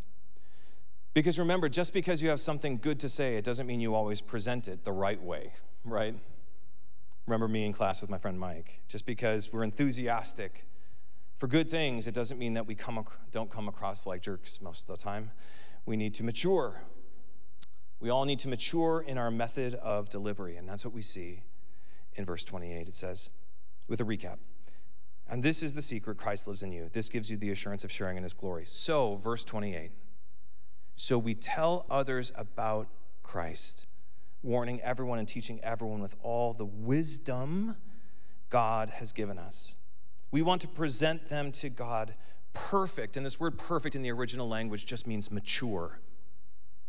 Because 1.13 1.39
remember, 1.39 1.69
just 1.69 1.93
because 1.93 2.23
you 2.23 2.31
have 2.31 2.41
something 2.41 2.79
good 2.79 2.99
to 3.01 3.11
say, 3.11 3.37
it 3.37 3.45
doesn't 3.45 3.67
mean 3.67 3.81
you 3.81 3.95
always 3.95 4.23
present 4.23 4.69
it 4.69 4.85
the 4.85 4.93
right 4.93 5.23
way, 5.23 5.53
right? 5.85 6.15
Remember 7.27 7.49
me 7.49 7.65
in 7.65 7.73
class 7.73 8.01
with 8.01 8.11
my 8.11 8.19
friend 8.19 8.39
Mike. 8.39 8.81
Just 8.89 9.07
because 9.07 9.53
we're 9.53 9.65
enthusiastic 9.65 10.67
for 11.39 11.47
good 11.47 11.69
things, 11.69 12.07
it 12.07 12.15
doesn't 12.15 12.39
mean 12.39 12.55
that 12.55 12.67
we 12.67 12.75
come, 12.75 13.05
don't 13.31 13.51
come 13.51 13.69
across 13.69 14.07
like 14.07 14.23
jerks 14.23 14.61
most 14.61 14.89
of 14.89 14.97
the 14.97 15.03
time. 15.03 15.31
We 15.87 15.97
need 15.97 16.15
to 16.15 16.25
mature. 16.25 16.83
We 18.01 18.11
all 18.11 18.25
need 18.25 18.39
to 18.41 18.49
mature 18.49 19.05
in 19.07 19.19
our 19.19 19.31
method 19.31 19.75
of 19.77 20.09
delivery, 20.09 20.57
and 20.57 20.69
that's 20.69 20.85
what 20.85 20.95
we 20.95 21.03
see 21.03 21.43
in 22.15 22.25
verse 22.25 22.45
28. 22.45 22.89
It 22.89 22.95
says, 22.95 23.31
with 23.89 24.01
a 24.01 24.05
recap, 24.05 24.39
and 25.29 25.43
this 25.43 25.63
is 25.63 25.75
the 25.75 25.83
secret 25.83 26.19
Christ 26.19 26.47
lives 26.47 26.63
in 26.63 26.73
you. 26.73 26.91
This 26.93 27.09
gives 27.09 27.31
you 27.31 27.37
the 27.37 27.51
assurance 27.51 27.83
of 27.83 27.91
sharing 27.91 28.17
in 28.17 28.23
his 28.23 28.35
glory. 28.35 28.67
So, 28.67 29.17
verse 29.17 29.45
28. 29.45 29.91
So 30.97 31.19
we 31.19 31.35
tell 31.35 31.87
others 31.91 32.33
about 32.37 32.89
Christ, 33.23 33.87
warning 34.45 34.81
everyone 34.83 35.19
and 35.19 35.27
teaching 35.27 35.59
everyone 35.63 36.01
with 36.01 36.15
all 36.23 36.53
the 36.53 36.65
wisdom 36.65 37.77
God 38.51 38.91
has 38.91 39.11
given 39.13 39.39
us. 39.39 39.77
We 40.31 40.43
want 40.43 40.61
to 40.63 40.69
present 40.69 41.29
them 41.29 41.51
to 41.53 41.71
God 41.71 42.15
perfect. 42.53 43.17
And 43.17 43.25
this 43.25 43.41
word 43.41 43.59
perfect 43.59 43.97
in 43.97 44.03
the 44.03 44.13
original 44.13 44.49
language 44.49 44.87
just 44.87 45.07
means 45.07 45.31
mature. 45.31 45.99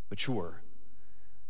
Mature. 0.09 0.61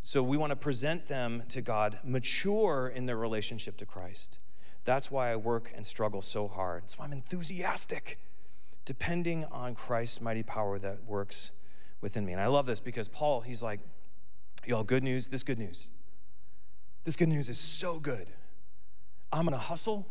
So 0.04 0.22
we 0.22 0.38
want 0.38 0.52
to 0.52 0.56
present 0.56 1.08
them 1.08 1.44
to 1.50 1.62
God 1.62 2.00
mature 2.04 2.92
in 2.94 3.08
their 3.08 3.18
relationship 3.18 3.76
to 3.78 3.86
Christ. 3.86 4.38
That's 4.84 5.10
why 5.10 5.32
I 5.32 5.36
work 5.36 5.72
and 5.76 5.86
struggle 5.86 6.22
so 6.22 6.48
hard. 6.48 6.84
That's 6.84 7.00
why 7.00 7.06
I'm 7.06 7.12
enthusiastic, 7.12 8.20
depending 8.86 9.46
on 9.46 9.74
Christ's 9.74 10.22
mighty 10.22 10.44
power 10.44 10.78
that 10.78 11.06
works 11.06 11.52
within 12.02 12.24
me. 12.24 12.34
And 12.34 12.42
I 12.42 12.48
love 12.48 12.68
this 12.68 12.80
because 12.80 13.08
Paul, 13.08 13.42
he's 13.42 13.64
like, 13.64 13.80
y'all, 14.66 14.84
good 14.84 15.04
news, 15.04 15.28
this 15.28 15.44
good 15.44 15.58
news. 15.58 15.90
This 17.06 17.16
good 17.16 17.30
news 17.30 17.50
is 17.50 17.60
so 17.60 18.00
good. 18.00 18.28
I'm 19.32 19.46
gonna 19.46 19.58
hustle, 19.58 20.08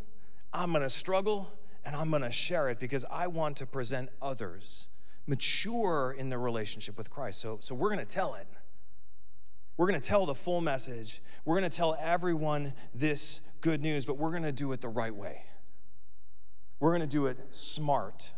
I'm 0.53 0.73
gonna 0.73 0.89
struggle, 0.89 1.53
and 1.85 1.95
I'm 1.95 2.11
gonna 2.11 2.31
share 2.31 2.71
it 2.71 2.79
because 2.79 3.05
I 3.11 3.27
want 3.27 3.57
to 3.59 3.67
present 3.67 4.09
others 4.23 4.89
mature 5.27 6.15
in 6.17 6.29
their 6.29 6.39
relationship 6.39 6.97
with 6.97 7.11
Christ. 7.11 7.41
So, 7.41 7.59
so 7.61 7.75
we're 7.75 7.91
gonna 7.91 8.05
tell 8.05 8.35
it. 8.35 8.47
We're 9.77 9.91
to 10.01 10.01
tell 10.01 10.25
the 10.25 10.37
full 10.37 10.61
message. 10.61 11.21
We're 11.45 11.61
to 11.61 11.69
tell 11.69 11.97
everyone 12.01 12.75
this 12.95 13.41
good 13.61 13.83
news, 13.83 14.07
but 14.07 14.19
we're 14.19 14.31
to 14.45 14.53
do 14.53 14.71
it 14.71 14.81
the 14.81 14.89
right 14.89 15.15
way. 15.15 15.43
We're 16.79 16.97
to 16.99 17.07
do 17.09 17.27
it 17.27 17.55
smart. 17.55 18.33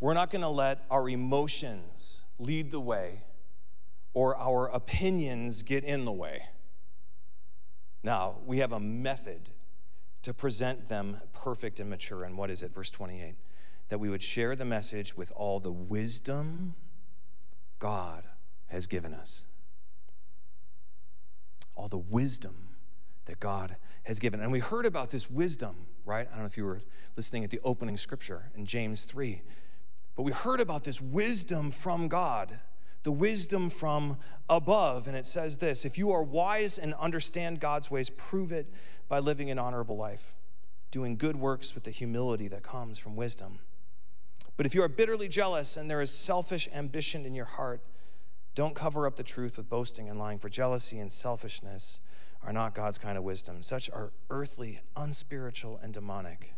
We're 0.00 0.14
not 0.14 0.30
to 0.42 0.48
let 0.48 0.84
our 0.90 1.08
emotions 1.08 2.24
lead 2.38 2.70
the 2.70 2.80
way 2.80 3.22
or 4.12 4.36
our 4.36 4.68
opinions 4.68 5.62
get 5.62 5.82
in 5.82 6.04
the 6.04 6.12
way. 6.12 6.42
Now, 8.02 8.38
we 8.46 8.58
have 8.58 8.72
a 8.72 8.80
method 8.80 9.50
to 10.22 10.34
present 10.34 10.88
them 10.88 11.18
perfect 11.32 11.80
and 11.80 11.90
mature. 11.90 12.24
And 12.24 12.36
what 12.36 12.50
is 12.50 12.62
it? 12.62 12.72
Verse 12.72 12.90
28 12.90 13.34
that 13.88 13.98
we 13.98 14.10
would 14.10 14.22
share 14.22 14.54
the 14.54 14.66
message 14.66 15.16
with 15.16 15.32
all 15.34 15.60
the 15.60 15.72
wisdom 15.72 16.74
God 17.78 18.24
has 18.66 18.86
given 18.86 19.14
us. 19.14 19.46
All 21.74 21.88
the 21.88 21.96
wisdom 21.96 22.68
that 23.24 23.40
God 23.40 23.76
has 24.04 24.18
given. 24.18 24.40
And 24.40 24.52
we 24.52 24.58
heard 24.58 24.84
about 24.84 25.10
this 25.10 25.30
wisdom, 25.30 25.86
right? 26.04 26.26
I 26.28 26.32
don't 26.32 26.40
know 26.40 26.46
if 26.46 26.56
you 26.56 26.64
were 26.64 26.80
listening 27.16 27.44
at 27.44 27.50
the 27.50 27.60
opening 27.64 27.96
scripture 27.96 28.50
in 28.54 28.66
James 28.66 29.04
3. 29.04 29.42
But 30.16 30.22
we 30.22 30.32
heard 30.32 30.60
about 30.60 30.84
this 30.84 31.00
wisdom 31.00 31.70
from 31.70 32.08
God, 32.08 32.58
the 33.08 33.12
wisdom 33.12 33.70
from 33.70 34.18
above. 34.50 35.08
And 35.08 35.16
it 35.16 35.26
says 35.26 35.56
this 35.56 35.86
if 35.86 35.96
you 35.96 36.12
are 36.12 36.22
wise 36.22 36.76
and 36.76 36.92
understand 36.92 37.58
God's 37.58 37.90
ways, 37.90 38.10
prove 38.10 38.52
it 38.52 38.66
by 39.08 39.18
living 39.18 39.50
an 39.50 39.58
honorable 39.58 39.96
life, 39.96 40.34
doing 40.90 41.16
good 41.16 41.34
works 41.34 41.74
with 41.74 41.84
the 41.84 41.90
humility 41.90 42.48
that 42.48 42.62
comes 42.62 42.98
from 42.98 43.16
wisdom. 43.16 43.60
But 44.58 44.66
if 44.66 44.74
you 44.74 44.82
are 44.82 44.88
bitterly 44.88 45.26
jealous 45.26 45.74
and 45.74 45.90
there 45.90 46.02
is 46.02 46.12
selfish 46.12 46.68
ambition 46.74 47.24
in 47.24 47.34
your 47.34 47.46
heart, 47.46 47.80
don't 48.54 48.74
cover 48.74 49.06
up 49.06 49.16
the 49.16 49.22
truth 49.22 49.56
with 49.56 49.70
boasting 49.70 50.10
and 50.10 50.18
lying, 50.18 50.38
for 50.38 50.50
jealousy 50.50 50.98
and 50.98 51.10
selfishness 51.10 52.00
are 52.42 52.52
not 52.52 52.74
God's 52.74 52.98
kind 52.98 53.16
of 53.16 53.24
wisdom. 53.24 53.62
Such 53.62 53.88
are 53.88 54.12
earthly, 54.28 54.80
unspiritual, 54.94 55.80
and 55.82 55.94
demonic. 55.94 56.52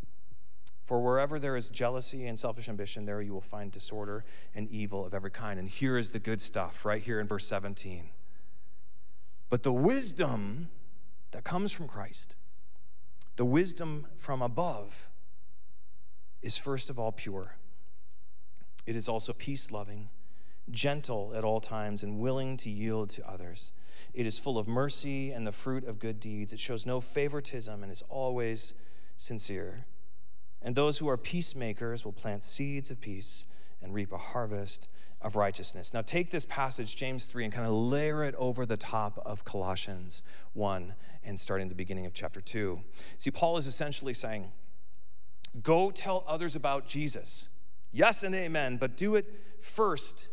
For 0.91 0.99
wherever 0.99 1.39
there 1.39 1.55
is 1.55 1.71
jealousy 1.71 2.27
and 2.27 2.37
selfish 2.37 2.69
ambition, 2.69 3.05
there 3.05 3.23
you 3.23 3.33
will 3.33 3.41
find 3.41 3.71
disorder 3.71 4.25
and 4.57 4.69
evil 4.73 5.07
of 5.07 5.15
every 5.15 5.31
kind. 5.31 5.61
And 5.61 5.69
here 5.69 5.97
is 5.97 6.11
the 6.11 6.19
good 6.19 6.41
stuff, 6.41 6.85
right 6.85 7.01
here 7.01 7.21
in 7.21 7.29
verse 7.29 7.47
17. 7.47 8.11
But 9.51 9.63
the 9.63 9.73
wisdom 9.73 10.69
that 11.31 11.45
comes 11.45 11.71
from 11.71 11.87
Christ, 11.87 12.35
the 13.37 13.45
wisdom 13.45 14.09
from 14.17 14.43
above, 14.43 15.09
is 16.43 16.57
first 16.57 16.91
of 16.91 16.99
all 16.99 17.13
pure. 17.13 17.55
It 18.85 18.97
is 18.97 19.09
also 19.09 19.33
peace 19.33 19.71
loving, 19.71 20.09
gentle 20.73 21.33
at 21.37 21.45
all 21.45 21.61
times, 21.61 22.03
and 22.03 22.19
willing 22.19 22.57
to 22.57 22.69
yield 22.69 23.11
to 23.11 23.31
others. 23.31 23.71
It 24.13 24.27
is 24.27 24.41
full 24.41 24.59
of 24.59 24.67
mercy 24.67 25.31
and 25.31 25.47
the 25.47 25.53
fruit 25.53 25.85
of 25.85 26.01
good 26.01 26.19
deeds. 26.19 26.53
It 26.53 26.59
shows 26.59 26.85
no 26.85 27.01
favoritism 27.01 27.81
and 27.81 27.93
is 27.93 28.03
always 28.09 28.75
sincere. 29.17 29.87
And 30.63 30.75
those 30.75 30.99
who 30.99 31.09
are 31.09 31.17
peacemakers 31.17 32.05
will 32.05 32.13
plant 32.13 32.43
seeds 32.43 32.91
of 32.91 33.01
peace 33.01 33.47
and 33.83 33.95
reap 33.95 34.13
a 34.13 34.19
harvest 34.19 34.89
of 35.23 35.37
righteousness. 35.37 35.93
Now, 35.93 36.03
take 36.03 36.31
this 36.31 36.47
passage, 36.47 36.97
James 36.97 37.27
3, 37.27 37.45
and 37.45 37.53
kind 37.53 37.67
of 37.67 37.73
layer 37.73 38.25
it 38.25 38.35
over 38.37 38.65
the 38.65 38.77
top 38.77 39.23
of 39.25 39.45
Colossians 39.45 40.23
1 40.55 40.95
and 41.25 41.39
starting 41.39 41.69
the 41.69 41.75
beginning 41.75 42.07
of 42.07 42.15
chapter 42.15 42.41
2. 42.41 42.81
See, 43.19 43.31
Paul 43.31 43.57
is 43.57 43.67
essentially 43.67 44.15
saying, 44.15 44.53
Go 45.63 45.91
tell 45.91 46.25
others 46.27 46.55
about 46.55 46.87
Jesus. 46.87 47.49
Yes 47.93 48.23
and 48.23 48.35
amen, 48.35 48.77
but 48.77 48.97
do 48.97 49.17
it 49.17 49.27
first 49.59 50.29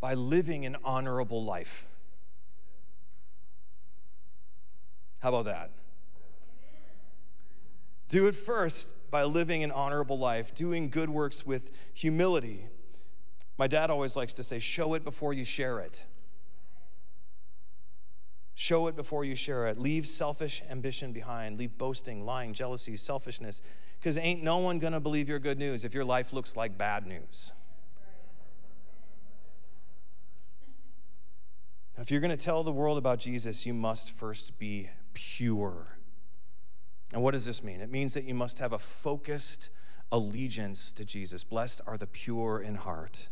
by 0.00 0.14
living 0.14 0.66
an 0.66 0.76
honorable 0.84 1.42
life. 1.42 1.86
How 5.20 5.30
about 5.30 5.46
that? 5.46 5.70
Do 8.08 8.26
it 8.26 8.34
first 8.34 8.94
by 9.10 9.24
living 9.24 9.64
an 9.64 9.70
honorable 9.70 10.18
life, 10.18 10.54
doing 10.54 10.90
good 10.90 11.10
works 11.10 11.44
with 11.44 11.70
humility. 11.92 12.66
My 13.58 13.66
dad 13.66 13.90
always 13.90 14.16
likes 14.16 14.32
to 14.34 14.42
say, 14.42 14.58
show 14.58 14.94
it 14.94 15.04
before 15.04 15.32
you 15.32 15.44
share 15.44 15.80
it. 15.80 16.04
Show 18.54 18.88
it 18.88 18.96
before 18.96 19.24
you 19.24 19.34
share 19.34 19.66
it. 19.68 19.78
Leave 19.78 20.06
selfish 20.06 20.62
ambition 20.70 21.12
behind. 21.12 21.58
Leave 21.58 21.78
boasting, 21.78 22.26
lying, 22.26 22.52
jealousy, 22.52 22.96
selfishness. 22.96 23.62
Because 23.98 24.18
ain't 24.18 24.42
no 24.42 24.58
one 24.58 24.78
to 24.92 25.00
believe 25.00 25.28
your 25.28 25.38
good 25.38 25.58
news 25.58 25.84
if 25.84 25.94
your 25.94 26.04
life 26.04 26.32
looks 26.32 26.56
like 26.56 26.76
bad 26.76 27.06
news. 27.06 27.52
Now, 31.96 32.02
if 32.02 32.10
you're 32.10 32.20
to 32.30 32.36
tell 32.36 32.62
the 32.62 32.72
world 32.72 32.96
about 32.96 33.18
Jesus, 33.18 33.66
you 33.66 33.74
must 33.74 34.10
first 34.10 34.58
be 34.58 34.88
pure. 35.12 35.98
And 37.12 37.22
what 37.22 37.32
does 37.32 37.44
this 37.44 37.62
mean? 37.62 37.80
It 37.80 37.90
means 37.90 38.14
that 38.14 38.24
you 38.24 38.34
must 38.34 38.58
have 38.58 38.72
a 38.72 38.78
focused 38.78 39.70
allegiance 40.12 40.92
to 40.92 41.04
Jesus. 41.04 41.44
Blessed 41.44 41.80
are 41.86 41.98
the 41.98 42.06
pure 42.06 42.60
in 42.60 42.76
heart. 42.76 43.28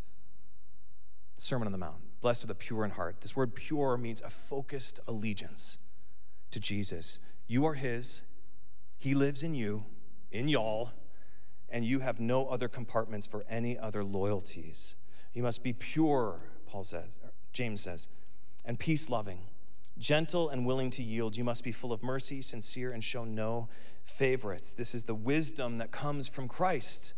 Sermon 1.36 1.66
on 1.66 1.72
the 1.72 1.78
Mount. 1.78 2.20
Blessed 2.20 2.44
are 2.44 2.48
the 2.48 2.54
pure 2.54 2.84
in 2.84 2.90
heart. 2.92 3.20
This 3.20 3.36
word 3.36 3.54
pure 3.54 3.96
means 3.96 4.20
a 4.20 4.30
focused 4.30 4.98
allegiance 5.06 5.78
to 6.50 6.58
Jesus. 6.58 7.20
You 7.46 7.64
are 7.66 7.74
His, 7.74 8.22
He 8.98 9.14
lives 9.14 9.42
in 9.42 9.54
you, 9.54 9.84
in 10.32 10.48
y'all, 10.48 10.90
and 11.68 11.84
you 11.84 12.00
have 12.00 12.18
no 12.18 12.46
other 12.48 12.68
compartments 12.68 13.26
for 13.26 13.44
any 13.48 13.78
other 13.78 14.02
loyalties. 14.02 14.96
You 15.32 15.42
must 15.42 15.62
be 15.62 15.72
pure, 15.72 16.40
Paul 16.66 16.82
says, 16.82 17.20
James 17.52 17.82
says, 17.82 18.08
and 18.64 18.78
peace 18.78 19.08
loving 19.08 19.42
gentle 19.98 20.48
and 20.48 20.66
willing 20.66 20.90
to 20.90 21.02
yield. 21.02 21.36
You 21.36 21.44
must 21.44 21.64
be 21.64 21.72
full 21.72 21.92
of 21.92 22.02
mercy, 22.02 22.42
sincere, 22.42 22.92
and 22.92 23.02
show 23.02 23.24
no 23.24 23.68
favorites. 24.02 24.72
This 24.72 24.94
is 24.94 25.04
the 25.04 25.14
wisdom 25.14 25.78
that 25.78 25.90
comes 25.90 26.28
from 26.28 26.48
Christ, 26.48 27.14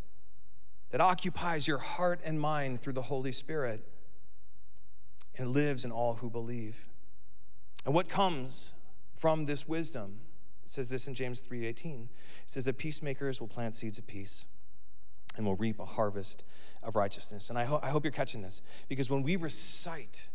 that 0.91 1.01
occupies 1.01 1.69
your 1.69 1.79
heart 1.79 2.21
and 2.25 2.41
mind 2.41 2.81
through 2.81 2.95
the 2.95 3.03
Holy 3.03 3.33
Spirit 3.33 3.85
and 5.37 5.51
lives 5.51 5.85
in 5.85 5.93
all 5.93 6.15
who 6.15 6.29
believe. 6.29 6.87
And 7.85 7.95
what 7.95 8.09
comes 8.09 8.75
from 9.17 9.47
this 9.47 9.69
wisdom? 9.69 10.21
It 10.65 10.71
says 10.71 10.91
this 10.91 11.07
in 11.07 11.15
James 11.15 11.41
3:18. 11.41 12.09
It 12.45 12.51
says 12.51 12.65
that 12.65 12.79
peacemakers 12.79 13.41
will 13.41 13.49
plant 13.49 13.75
seeds 13.75 13.99
of 13.99 14.07
peace 14.07 14.47
and 15.37 15.47
will 15.47 15.57
reap 15.57 15.79
a 15.79 15.85
harvest 15.85 16.45
of 16.83 16.97
righteousness. 16.97 17.51
And 17.51 17.59
I, 17.59 17.65
ho- 17.65 17.81
I 17.83 17.91
hope 17.91 18.05
you're 18.05 18.13
catching 18.13 18.43
this 18.43 18.63
because 18.89 19.09
when 19.09 19.23
we 19.23 19.37
recite 19.37 20.29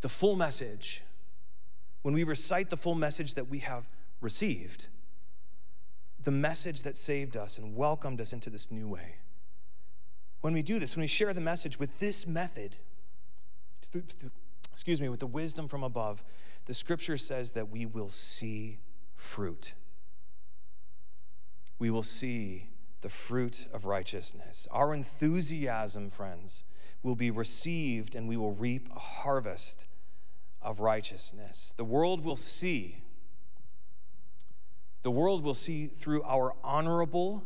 the 0.00 0.08
full 0.08 0.36
message, 0.36 1.02
when 2.02 2.14
we 2.14 2.24
recite 2.24 2.70
the 2.70 2.76
full 2.76 2.94
message 2.94 3.34
that 3.34 3.48
we 3.48 3.58
have 3.58 3.88
received, 4.20 4.88
the 6.22 6.30
message 6.30 6.82
that 6.82 6.96
saved 6.96 7.36
us 7.36 7.58
and 7.58 7.74
welcomed 7.74 8.20
us 8.20 8.32
into 8.32 8.50
this 8.50 8.70
new 8.70 8.88
way, 8.88 9.16
when 10.40 10.54
we 10.54 10.62
do 10.62 10.78
this, 10.78 10.96
when 10.96 11.02
we 11.02 11.08
share 11.08 11.34
the 11.34 11.40
message 11.40 11.78
with 11.78 11.98
this 11.98 12.26
method, 12.26 12.78
excuse 14.72 15.00
me, 15.00 15.08
with 15.08 15.20
the 15.20 15.26
wisdom 15.26 15.68
from 15.68 15.82
above, 15.82 16.24
the 16.66 16.74
scripture 16.74 17.16
says 17.16 17.52
that 17.52 17.68
we 17.68 17.84
will 17.84 18.08
see 18.08 18.78
fruit. 19.14 19.74
We 21.78 21.90
will 21.90 22.02
see 22.02 22.70
the 23.00 23.08
fruit 23.08 23.66
of 23.72 23.86
righteousness. 23.86 24.66
Our 24.70 24.94
enthusiasm, 24.94 26.10
friends, 26.10 26.64
will 27.02 27.16
be 27.16 27.30
received 27.30 28.14
and 28.14 28.28
we 28.28 28.36
will 28.36 28.52
reap 28.52 28.88
a 28.94 28.98
harvest 28.98 29.86
of 30.62 30.80
righteousness. 30.80 31.74
The 31.76 31.84
world 31.84 32.24
will 32.24 32.36
see. 32.36 33.02
The 35.02 35.10
world 35.10 35.42
will 35.42 35.54
see 35.54 35.86
through 35.86 36.22
our 36.24 36.54
honorable, 36.62 37.44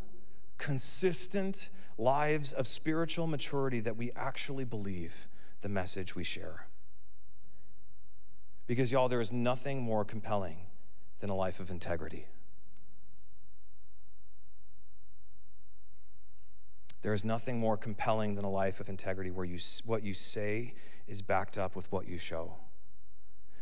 consistent 0.59 1.71
lives 1.97 2.53
of 2.53 2.67
spiritual 2.67 3.27
maturity 3.27 3.81
that 3.81 3.97
we 3.97 4.11
actually 4.17 4.65
believe 4.65 5.29
the 5.61 5.69
message 5.69 6.17
we 6.17 6.25
share. 6.25 6.67
Because, 8.67 8.91
y'all, 8.91 9.09
there 9.09 9.21
is 9.21 9.33
nothing 9.33 9.83
more 9.83 10.05
compelling 10.05 10.67
than 11.21 11.31
a 11.31 11.35
life 11.35 11.61
of 11.61 11.71
integrity. 11.71 12.27
There 17.03 17.13
is 17.13 17.25
nothing 17.25 17.59
more 17.59 17.77
compelling 17.77 18.35
than 18.35 18.47
a 18.47 18.51
life 18.51 18.81
of 18.81 18.89
integrity 18.89 19.31
where 19.31 19.45
you, 19.45 19.59
what 19.85 20.03
you 20.03 20.15
say 20.15 20.75
is 21.07 21.21
backed 21.21 21.59
up 21.59 21.77
with 21.77 21.93
what 21.93 22.09
you 22.09 22.17
show. 22.17 22.57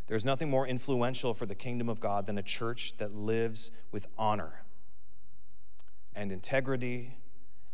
There's 0.07 0.25
nothing 0.25 0.49
more 0.49 0.67
influential 0.67 1.33
for 1.33 1.45
the 1.45 1.55
kingdom 1.55 1.89
of 1.89 1.99
God 1.99 2.25
than 2.25 2.37
a 2.37 2.43
church 2.43 2.97
that 2.97 3.15
lives 3.15 3.71
with 3.91 4.07
honor 4.17 4.63
and 6.15 6.31
integrity 6.31 7.17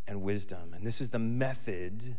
and 0.08 0.22
wisdom. 0.22 0.74
And 0.74 0.86
this 0.86 1.02
is 1.02 1.10
the 1.10 1.20
method 1.20 2.18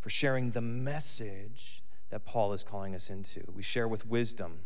for 0.00 0.10
sharing 0.10 0.50
the 0.50 0.60
message 0.60 1.82
that 2.10 2.24
Paul 2.24 2.52
is 2.52 2.64
calling 2.64 2.94
us 2.94 3.10
into. 3.10 3.42
We 3.54 3.62
share 3.62 3.86
with 3.88 4.06
wisdom 4.06 4.60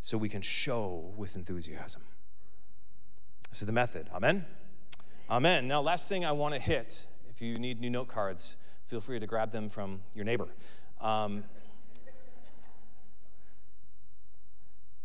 so 0.00 0.18
we 0.18 0.28
can 0.28 0.42
show 0.42 1.12
with 1.16 1.36
enthusiasm. 1.36 2.02
This 3.50 3.62
is 3.62 3.66
the 3.66 3.72
method. 3.72 4.08
Amen? 4.14 4.46
Amen. 5.30 5.68
Now, 5.68 5.80
last 5.80 6.08
thing 6.08 6.24
I 6.24 6.32
want 6.32 6.54
to 6.54 6.60
hit, 6.60 7.06
if 7.28 7.40
you 7.40 7.58
need 7.58 7.80
new 7.80 7.90
note 7.90 8.08
cards, 8.08 8.56
feel 8.86 9.00
free 9.00 9.20
to 9.20 9.26
grab 9.26 9.50
them 9.50 9.68
from 9.68 10.00
your 10.14 10.24
neighbor. 10.24 10.48
Um, 11.00 11.44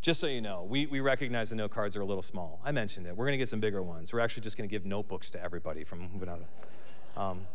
just 0.02 0.20
so 0.20 0.28
you 0.28 0.42
know, 0.42 0.64
we, 0.64 0.86
we 0.86 1.00
recognize 1.00 1.50
the 1.50 1.56
note 1.56 1.72
cards 1.72 1.98
are 1.98 2.02
a 2.02 2.06
little 2.06 2.22
small. 2.22 2.62
I 2.64 2.72
mentioned 2.72 3.08
it. 3.08 3.16
We're 3.16 3.26
going 3.26 3.34
to 3.34 3.38
get 3.40 3.50
some 3.50 3.60
bigger 3.60 3.82
ones. 3.82 4.14
We're 4.14 4.20
actually 4.20 4.44
just 4.44 4.58
going 4.58 4.70
to 4.70 4.72
give 4.72 4.86
notebooks 4.86 5.32
to 5.32 5.44
everybody 5.44 5.84
from 5.84 6.10
um, 7.18 7.48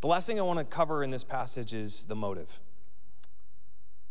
the 0.00 0.08
last 0.08 0.26
thing 0.26 0.38
I 0.40 0.42
want 0.42 0.58
to 0.58 0.64
cover 0.64 1.04
in 1.04 1.10
this 1.10 1.22
passage 1.22 1.72
is 1.74 2.06
the 2.06 2.16
motive. 2.16 2.58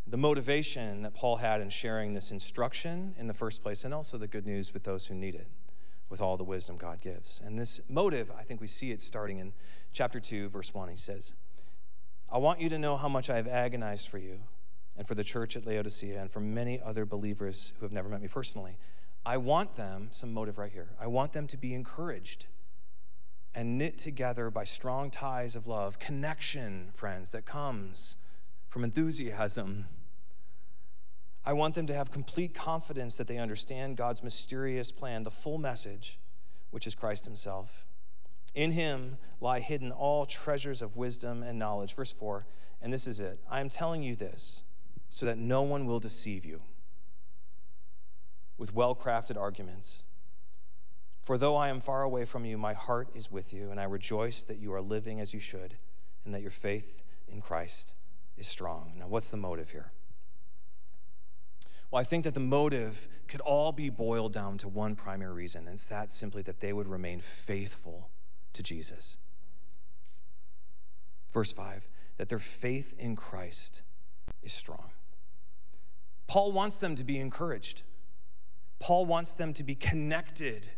The 0.08 0.18
motivation 0.18 1.02
that 1.02 1.14
Paul 1.14 1.38
had 1.38 1.62
in 1.62 1.70
sharing 1.70 2.14
this 2.14 2.32
instruction 2.32 3.14
in 3.18 3.28
the 3.28 3.34
first 3.34 3.62
place, 3.62 3.84
and 3.84 3.94
also 3.94 4.18
the 4.18 4.28
good 4.28 4.46
news 4.46 4.74
with 4.74 4.84
those 4.84 5.08
who 5.08 5.16
need 5.16 5.36
it 5.36 5.48
with 6.10 6.22
all 6.22 6.38
the 6.38 6.44
wisdom 6.44 6.78
God 6.78 7.02
gives. 7.02 7.42
And 7.44 7.60
this 7.60 7.82
motive, 7.90 8.32
I 8.38 8.44
think 8.44 8.62
we 8.62 8.68
see 8.68 8.92
it 8.92 9.02
starting 9.02 9.40
in 9.40 9.54
chapter 9.92 10.20
2, 10.20 10.50
verse 10.50 10.74
1. 10.74 10.90
He 10.90 10.96
says, 10.96 11.34
I 12.32 12.38
want 12.38 12.62
you 12.62 12.70
to 12.70 12.80
know 12.80 12.98
how 12.98 13.10
much 13.10 13.30
I 13.30 13.36
have 13.36 13.48
agonized 13.48 14.08
for 14.08 14.18
you 14.18 14.40
and 15.00 15.08
for 15.08 15.16
the 15.16 15.24
church 15.24 15.58
at 15.58 15.66
Laodicea 15.66 16.22
and 16.22 16.30
for 16.30 16.40
many 16.42 16.80
other 16.80 17.06
believers 17.06 17.74
who 17.80 17.86
have 17.86 17.92
never 17.92 18.08
met 18.08 18.22
me 18.22 18.28
personally. 18.28 18.78
I 19.26 19.38
want 19.38 19.76
them, 19.76 20.10
some 20.12 20.32
motive 20.32 20.60
right 20.60 20.72
here, 20.72 20.90
I 21.00 21.08
want 21.08 21.34
them 21.34 21.48
to 21.48 21.58
be 21.58 21.74
encouraged 21.74 22.46
and 23.56 23.80
knit 23.80 23.98
together 23.98 24.52
by 24.52 24.64
strong 24.64 25.10
ties 25.10 25.56
of 25.56 25.66
love, 25.66 25.98
connection, 25.98 26.92
friends, 26.94 27.32
that 27.32 27.48
comes 27.48 28.18
from 28.68 28.84
enthusiasm 28.84 29.86
I 31.46 31.54
want 31.54 31.74
them 31.74 31.88
to 31.88 31.94
have 31.94 32.12
complete 32.12 32.54
confidence 32.54 33.18
that 33.18 33.28
they 33.28 33.38
understand 33.38 33.98
God's 33.98 34.22
mysterious 34.22 34.92
plan, 34.92 35.24
the 35.24 35.32
full 35.32 35.58
message, 35.58 36.20
which 36.70 36.86
is 36.86 36.96
Christ 36.96 37.26
Himself. 37.26 37.88
In 38.54 38.72
Him 38.72 39.18
lie 39.40 39.60
hidden 39.60 39.92
all 39.92 40.26
treasures 40.26 40.82
of 40.82 40.98
wisdom 40.98 41.42
and 41.42 41.58
knowledge. 41.58 41.96
Verse 41.96 42.12
4, 42.12 42.46
and 42.82 42.94
this 42.94 43.08
is 43.08 43.20
it 43.20 43.40
I 43.50 43.62
am 43.62 43.70
telling 43.70 44.04
you 44.04 44.16
this 44.16 44.64
so 45.10 45.26
that 45.26 45.38
no 45.38 45.64
one 45.64 45.86
will 45.86 46.00
deceive 46.00 46.46
you 46.46 46.62
with 48.58 48.74
well 48.74 48.96
crafted 48.96 49.38
arguments. 49.38 50.04
For 51.22 51.38
though 51.38 51.58
I 51.58 51.70
am 51.70 51.80
far 51.80 52.04
away 52.04 52.26
from 52.26 52.46
you, 52.46 52.58
my 52.58 52.74
heart 52.74 53.10
is 53.16 53.32
with 53.32 53.54
you, 53.54 53.72
and 53.72 53.80
I 53.80 53.84
rejoice 53.84 54.44
that 54.44 54.58
you 54.58 54.74
are 54.74 54.82
living 54.82 55.20
as 55.20 55.34
you 55.34 55.40
should, 55.40 55.76
and 56.26 56.34
that 56.34 56.42
your 56.42 56.52
faith 56.52 57.04
in 57.28 57.42
Christ 57.42 57.94
is 58.38 58.48
strong. 58.48 58.94
Now, 58.98 59.08
what's 59.08 59.30
the 59.30 59.38
motive 59.38 59.72
here? 59.72 59.92
Well, 61.92 62.02
I 62.02 62.04
think 62.04 62.24
that 62.24 62.34
the 62.34 62.40
motive 62.40 63.08
could 63.28 63.42
all 63.42 63.72
be 63.72 63.90
boiled 63.90 64.34
down 64.34 64.58
to 64.60 64.68
one 64.68 64.96
primary 64.96 65.34
reason, 65.34 65.66
and 65.66 65.74
it's 65.74 65.88
that 65.88 66.12
simply 66.12 66.42
that 66.44 66.60
they 66.60 66.74
would 66.74 66.88
remain 66.88 67.20
faithful 67.20 68.10
to 68.54 68.64
Jesus. 68.64 69.18
Verse 71.34 71.52
5 71.52 71.88
that 72.18 72.28
their 72.28 72.38
faith 72.38 72.94
in 73.00 73.16
Christ 73.16 73.82
is 74.44 74.52
strong. 74.52 74.90
Paul 76.30 76.52
wants 76.52 76.78
them 76.78 76.94
to 76.94 77.04
be 77.04 77.18
encouraged. 77.18 77.82
Paul 78.80 79.08
wants 79.08 79.34
them 79.34 79.52
to 79.54 79.64
be 79.64 79.74
connected 79.74 80.70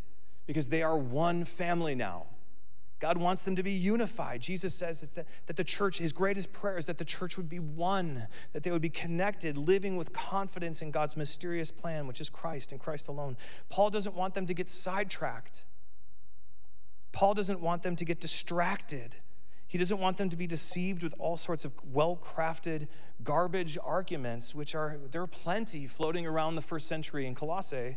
because 0.48 0.70
they 0.70 0.82
are 0.82 0.98
one 0.98 1.44
family 1.44 1.94
now. 1.94 2.28
God 3.00 3.18
wants 3.18 3.42
them 3.42 3.58
to 3.58 3.64
be 3.64 3.72
unified. 3.72 4.42
Jesus 4.42 4.74
says 4.74 5.02
that, 5.14 5.28
that 5.48 5.58
the 5.58 5.64
church, 5.64 5.98
his 5.98 6.14
greatest 6.14 6.54
prayer 6.54 6.78
is 6.78 6.86
that 6.86 7.00
the 7.00 7.06
church 7.06 7.36
would 7.36 7.50
be 7.50 7.60
one, 7.60 8.28
that 8.54 8.64
they 8.64 8.72
would 8.72 8.82
be 8.82 8.90
connected, 8.90 9.58
living 9.58 9.98
with 9.98 10.14
confidence 10.14 10.82
in 10.82 10.90
God's 10.90 11.18
mysterious 11.18 11.70
plan, 11.70 12.08
which 12.08 12.22
is 12.22 12.30
Christ 12.30 12.72
and 12.72 12.80
Christ 12.80 13.10
alone. 13.10 13.36
Paul 13.70 13.90
doesn't 13.90 14.16
want 14.16 14.36
them 14.36 14.46
to 14.46 14.54
get 14.54 14.70
sidetracked. 14.70 15.66
Paul 17.12 17.34
doesn't 17.34 17.60
want 17.60 17.84
them 17.84 17.98
to 17.98 18.06
get 18.06 18.22
distracted. 18.22 19.18
He 19.72 19.78
doesn't 19.78 20.00
want 20.00 20.18
them 20.18 20.28
to 20.28 20.36
be 20.36 20.48
deceived 20.48 21.02
with 21.02 21.16
all 21.18 21.38
sorts 21.38 21.64
of 21.64 21.74
well 21.94 22.20
crafted 22.22 22.90
garbage 23.24 23.78
arguments, 23.82 24.54
which 24.54 24.76
are, 24.76 25.00
there 25.12 25.22
are 25.22 25.28
plenty 25.28 25.88
floating 25.88 26.28
around 26.28 26.56
the 26.56 26.62
first 26.62 26.90
century 26.90 27.26
in 27.26 27.36
Colossae. 27.36 27.96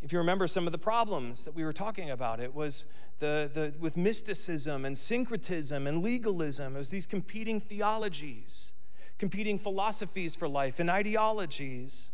If 0.00 0.12
you 0.12 0.18
remember 0.18 0.48
some 0.48 0.66
of 0.66 0.72
the 0.72 0.78
problems 0.78 1.44
that 1.44 1.54
we 1.54 1.64
were 1.64 1.72
talking 1.72 2.10
about, 2.10 2.40
it 2.40 2.52
was 2.52 2.86
the, 3.20 3.48
the, 3.54 3.72
with 3.78 3.96
mysticism 3.96 4.84
and 4.84 4.98
syncretism 4.98 5.86
and 5.86 6.02
legalism. 6.02 6.74
It 6.74 6.78
was 6.80 6.88
these 6.88 7.06
competing 7.06 7.60
theologies, 7.60 8.74
competing 9.18 9.58
philosophies 9.58 10.34
for 10.34 10.48
life 10.48 10.80
and 10.80 10.90
ideologies. 10.90 12.10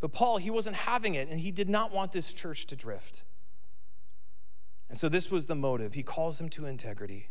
But 0.00 0.12
Paul, 0.12 0.36
he 0.36 0.50
wasn't 0.50 0.76
having 0.76 1.16
it, 1.16 1.28
and 1.30 1.40
he 1.40 1.50
did 1.50 1.68
not 1.68 1.92
want 1.92 2.12
this 2.12 2.32
church 2.32 2.66
to 2.66 2.76
drift. 2.76 3.24
And 4.88 4.96
so 4.96 5.08
this 5.08 5.32
was 5.32 5.46
the 5.46 5.56
motive. 5.56 5.94
He 5.94 6.04
calls 6.04 6.38
them 6.38 6.48
to 6.50 6.66
integrity 6.66 7.28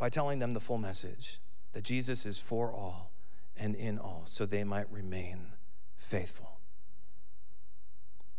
by 0.00 0.08
telling 0.08 0.38
them 0.38 0.52
the 0.52 0.60
full 0.60 0.78
message 0.78 1.40
that 1.74 1.84
Jesus 1.84 2.24
is 2.24 2.38
for 2.38 2.72
all 2.72 3.12
and 3.54 3.74
in 3.74 3.98
all, 3.98 4.22
so 4.24 4.46
they 4.46 4.64
might 4.64 4.90
remain 4.90 5.52
faithful. 5.94 6.58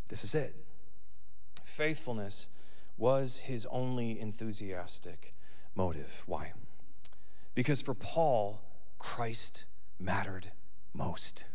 This 0.09 0.23
is 0.23 0.33
it. 0.33 0.55
Faithfulness 1.63 2.49
was 2.97 3.37
his 3.37 3.67
only 3.67 4.19
enthusiastic 4.19 5.35
motive. 5.75 6.23
Why? 6.25 6.53
Because 7.53 7.83
for 7.83 7.93
Paul, 7.93 8.63
Christ 8.97 9.65
mattered 9.99 10.47
most. 10.95 11.45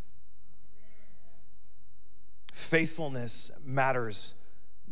Faithfulness 2.53 3.51
matters 3.65 4.35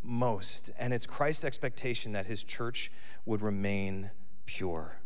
most, 0.03 0.71
and 0.77 0.93
it's 0.93 1.05
Christ's 1.05 1.45
expectation 1.45 2.11
that 2.11 2.25
his 2.25 2.43
church 2.43 2.91
would 3.25 3.41
remain 3.41 4.11
pure 4.45 4.99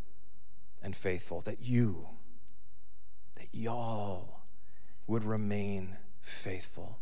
and 0.81 0.95
faithful, 0.95 1.41
that 1.41 1.61
you, 1.61 2.07
that 3.35 3.47
y'all 3.51 4.41
would 5.07 5.23
remain 5.23 5.97
faithful. 6.21 6.99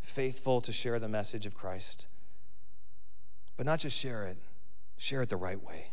Faithful 0.00 0.60
to 0.60 0.72
share 0.72 0.98
the 0.98 1.08
message 1.08 1.46
of 1.46 1.54
Christ. 1.54 2.06
But 3.56 3.66
not 3.66 3.80
just 3.80 3.98
share 3.98 4.24
it, 4.24 4.38
share 4.96 5.22
it 5.22 5.28
the 5.28 5.36
right 5.36 5.62
way 5.62 5.90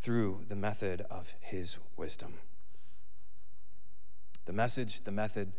through 0.00 0.40
the 0.48 0.56
method 0.56 1.02
of 1.10 1.32
his 1.40 1.78
wisdom. 1.96 2.34
The 4.44 4.52
message, 4.52 5.02
the 5.02 5.12
method, 5.12 5.52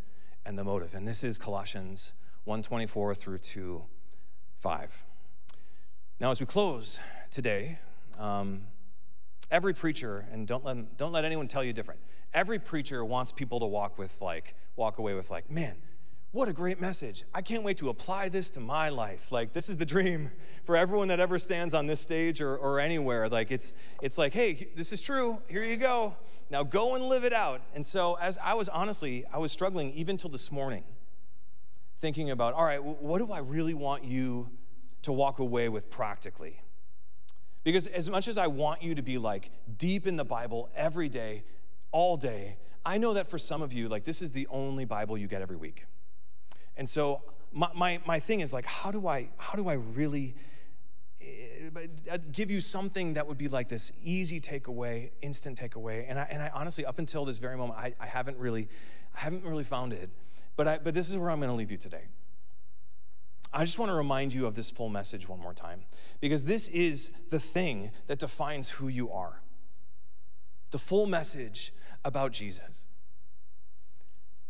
and 0.45 0.59
the 0.59 0.63
motive. 0.63 0.93
And 0.93 1.07
this 1.07 1.23
is 1.23 1.37
Colossians 1.37 2.13
124 2.43 3.15
through 3.15 3.39
2 3.39 3.83
5. 4.59 5.05
Now, 6.19 6.31
as 6.31 6.39
we 6.39 6.45
close 6.45 6.99
today, 7.29 7.79
um, 8.17 8.63
every 9.51 9.73
preacher, 9.73 10.27
and 10.31 10.47
don't 10.47 10.63
let, 10.65 10.97
don't 10.97 11.12
let 11.12 11.25
anyone 11.25 11.47
tell 11.47 11.63
you 11.63 11.73
different, 11.73 11.99
every 12.34 12.60
preacher 12.60 13.03
wants 13.03 13.31
people 13.31 13.60
to 13.60 13.65
walk 13.65 13.97
with 13.97 14.21
like, 14.21 14.55
walk 14.75 14.97
away 14.97 15.13
with 15.13 15.31
like, 15.31 15.49
man, 15.49 15.75
what 16.36 16.49
a 16.49 16.53
great 16.53 16.81
message. 16.81 17.23
I 17.34 17.41
can't 17.41 17.63
wait 17.63 17.77
to 17.77 17.88
apply 17.88 18.27
this 18.27 18.49
to 18.51 18.60
my 18.60 18.89
life. 18.89 19.31
Like, 19.31 19.53
this 19.53 19.69
is 19.69 19.77
the 19.77 19.86
dream 19.86 20.31
for 20.65 20.75
everyone 20.75 21.08
that 21.08 21.21
ever 21.21 21.39
stands 21.39 21.73
on 21.73 21.88
this 21.88 22.01
stage 22.01 22.41
or, 22.41 22.58
or 22.58 22.81
anywhere. 22.81 23.29
Like, 23.29 23.51
it's, 23.51 23.73
it's 24.01 24.17
like, 24.17 24.34
hey, 24.34 24.67
this 24.75 24.91
is 24.91 25.01
true. 25.01 25.41
Here 25.47 25.63
you 25.63 25.77
go. 25.77 26.13
Now 26.49 26.63
go 26.63 26.95
and 26.95 27.05
live 27.05 27.23
it 27.23 27.31
out. 27.31 27.62
And 27.73 27.86
so, 27.86 28.15
as 28.15 28.38
I 28.43 28.53
was 28.53 28.67
honestly, 28.67 29.23
I 29.34 29.38
was 29.38 29.53
struggling 29.53 29.93
even 29.93 30.17
till 30.17 30.29
this 30.29 30.51
morning, 30.51 30.84
thinking 32.01 32.31
about, 32.31 32.53
all 32.53 32.65
right, 32.65 32.84
what 32.84 33.19
do 33.19 33.31
I 33.31 33.39
really 33.39 33.73
want 33.73 34.03
you 34.03 34.49
to 35.03 35.13
walk 35.13 35.39
away 35.39 35.69
with 35.69 35.89
practically? 35.89 36.60
Because 37.65 37.88
as 37.88 38.10
much 38.10 38.28
as 38.28 38.38
I 38.38 38.45
want 38.45 38.84
you 38.84 38.93
to 38.95 39.01
be 39.01 39.17
like 39.17 39.49
deep 39.78 40.06
in 40.06 40.15
the 40.15 40.23
Bible 40.23 40.69
every 40.75 41.10
day, 41.10 41.43
all 41.91 42.15
day, 42.15 42.58
I 42.86 42.99
know 42.99 43.15
that 43.15 43.28
for 43.28 43.39
some 43.39 43.63
of 43.63 43.73
you, 43.73 43.89
like, 43.89 44.04
this 44.04 44.21
is 44.21 44.32
the 44.32 44.47
only 44.51 44.86
Bible 44.86 45.17
you 45.17 45.28
get 45.28 45.41
every 45.41 45.58
week. 45.58 45.86
And 46.78 46.88
so 46.88 47.23
my, 47.51 47.69
my, 47.73 47.99
my 48.06 48.19
thing 48.19 48.41
is 48.41 48.54
like, 48.54 48.65
how 48.65 48.91
do 48.91 49.08
I, 49.08 49.30
how 49.38 49.56
do 49.56 49.67
I 49.67 49.73
really 49.73 50.36
uh, 52.12 52.17
give 52.32 52.51
you 52.51 52.62
something 52.62 53.15
that 53.15 53.25
would 53.25 53.39
be 53.39 53.47
like 53.47 53.67
this 53.67 53.91
easy 54.04 54.39
takeaway, 54.39 55.10
instant 55.21 55.60
takeaway? 55.60 56.06
And 56.08 56.19
I, 56.19 56.28
and 56.30 56.43
I 56.43 56.51
honestly, 56.54 56.86
up 56.86 56.99
until 56.99 57.25
this 57.25 57.39
very 57.39 57.58
moment, 57.58 57.80
I, 57.80 57.95
I 57.99 58.06
haven't 58.06 58.38
really, 58.38 58.69
I 59.15 59.21
haven't 59.21 59.43
really 59.43 59.63
found 59.63 59.91
it. 59.91 60.12
But, 60.56 60.67
I, 60.67 60.78
but 60.78 60.93
this 60.93 61.10
is 61.10 61.17
where 61.17 61.32
I'm 61.32 61.39
going 61.39 61.49
to 61.49 61.56
leave 61.56 61.71
you 61.71 61.78
today. 61.78 62.04
I 63.55 63.63
just 63.63 63.79
want 63.79 63.89
to 63.89 63.95
remind 63.95 64.33
you 64.33 64.47
of 64.47 64.55
this 64.55 64.69
full 64.69 64.89
message 64.89 65.29
one 65.29 65.39
more 65.39 65.53
time 65.53 65.85
because 66.19 66.43
this 66.43 66.67
is 66.67 67.11
the 67.29 67.39
thing 67.39 67.91
that 68.07 68.19
defines 68.19 68.69
who 68.69 68.89
you 68.89 69.09
are. 69.11 69.41
The 70.71 70.77
full 70.77 71.05
message 71.05 71.73
about 72.03 72.33
Jesus. 72.33 72.87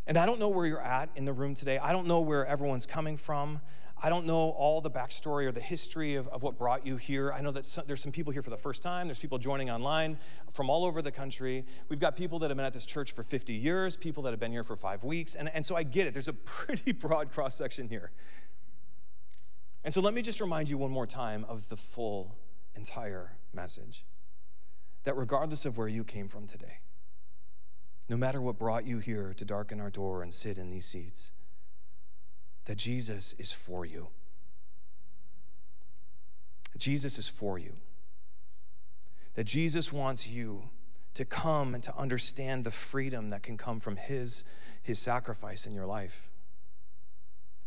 And 0.08 0.18
I 0.18 0.26
don't 0.26 0.40
know 0.40 0.48
where 0.48 0.66
you're 0.66 0.82
at 0.82 1.10
in 1.14 1.24
the 1.24 1.32
room 1.32 1.54
today. 1.54 1.78
I 1.78 1.92
don't 1.92 2.08
know 2.08 2.20
where 2.20 2.44
everyone's 2.46 2.84
coming 2.84 3.16
from. 3.16 3.60
I 4.02 4.08
don't 4.10 4.26
know 4.26 4.50
all 4.50 4.80
the 4.80 4.90
backstory 4.90 5.46
or 5.46 5.52
the 5.52 5.60
history 5.60 6.16
of, 6.16 6.26
of 6.28 6.42
what 6.42 6.58
brought 6.58 6.84
you 6.84 6.96
here. 6.96 7.32
I 7.32 7.40
know 7.40 7.50
that 7.52 7.64
some, 7.64 7.84
there's 7.86 8.02
some 8.02 8.12
people 8.12 8.32
here 8.32 8.42
for 8.42 8.50
the 8.50 8.56
first 8.56 8.82
time. 8.82 9.06
There's 9.06 9.18
people 9.18 9.38
joining 9.38 9.70
online 9.70 10.18
from 10.52 10.68
all 10.68 10.84
over 10.84 11.00
the 11.00 11.12
country. 11.12 11.64
We've 11.88 12.00
got 12.00 12.14
people 12.14 12.40
that 12.40 12.50
have 12.50 12.56
been 12.56 12.66
at 12.66 12.74
this 12.74 12.84
church 12.84 13.12
for 13.12 13.22
50 13.22 13.54
years, 13.54 13.96
people 13.96 14.24
that 14.24 14.30
have 14.32 14.40
been 14.40 14.52
here 14.52 14.64
for 14.64 14.76
five 14.76 15.02
weeks. 15.02 15.34
And, 15.34 15.48
and 15.54 15.64
so 15.64 15.76
I 15.76 15.82
get 15.82 16.06
it. 16.06 16.12
There's 16.12 16.28
a 16.28 16.32
pretty 16.44 16.92
broad 16.92 17.32
cross 17.32 17.54
section 17.54 17.88
here. 17.88 18.10
And 19.86 19.94
so 19.94 20.00
let 20.00 20.14
me 20.14 20.20
just 20.20 20.40
remind 20.40 20.68
you 20.68 20.76
one 20.76 20.90
more 20.90 21.06
time 21.06 21.46
of 21.48 21.68
the 21.68 21.76
full, 21.76 22.34
entire 22.74 23.36
message 23.54 24.04
that 25.04 25.16
regardless 25.16 25.64
of 25.64 25.78
where 25.78 25.86
you 25.86 26.02
came 26.02 26.26
from 26.26 26.48
today, 26.48 26.80
no 28.08 28.16
matter 28.16 28.40
what 28.40 28.58
brought 28.58 28.84
you 28.84 28.98
here 28.98 29.32
to 29.36 29.44
darken 29.44 29.80
our 29.80 29.88
door 29.88 30.24
and 30.24 30.34
sit 30.34 30.58
in 30.58 30.70
these 30.70 30.86
seats, 30.86 31.30
that 32.64 32.78
Jesus 32.78 33.32
is 33.38 33.52
for 33.52 33.86
you. 33.86 34.08
Jesus 36.76 37.16
is 37.16 37.28
for 37.28 37.56
you. 37.56 37.76
That 39.34 39.44
Jesus 39.44 39.92
wants 39.92 40.28
you 40.28 40.68
to 41.14 41.24
come 41.24 41.74
and 41.74 41.82
to 41.84 41.96
understand 41.96 42.64
the 42.64 42.72
freedom 42.72 43.30
that 43.30 43.44
can 43.44 43.56
come 43.56 43.78
from 43.78 43.94
his, 43.94 44.42
his 44.82 44.98
sacrifice 44.98 45.64
in 45.64 45.72
your 45.72 45.86
life. 45.86 46.28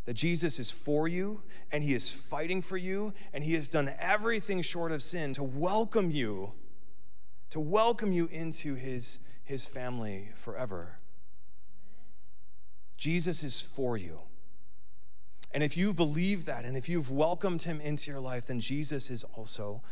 That 0.09 0.15
Jesus 0.15 0.57
is 0.57 0.71
for 0.71 1.07
you 1.07 1.43
and 1.71 1.83
he 1.83 1.93
is 1.93 2.09
fighting 2.09 2.63
for 2.63 2.77
you 2.77 3.13
and 3.31 3.43
he 3.43 3.53
has 3.53 3.69
done 3.69 3.93
everything 3.99 4.63
short 4.63 4.91
of 4.91 5.03
sin 5.03 5.33
to 5.33 5.43
welcome 5.43 6.09
you, 6.09 6.53
to 7.51 7.59
welcome 7.59 8.11
you 8.11 8.27
into 8.31 8.73
his 8.73 9.19
his 9.43 9.67
family 9.67 10.31
forever. 10.33 10.97
Jesus 12.97 13.43
is 13.43 13.61
for 13.61 13.97
you. 13.97 14.21
And 15.53 15.61
if 15.61 15.77
you 15.77 15.93
believe 15.93 16.45
that 16.45 16.65
and 16.65 16.75
if 16.75 16.89
you've 16.89 17.11
welcomed 17.11 17.61
him 17.61 17.79
into 17.79 18.09
your 18.09 18.19
life, 18.19 18.47
then 18.47 18.59
Jesus 18.59 19.11
is 19.11 19.23
also 19.35 19.83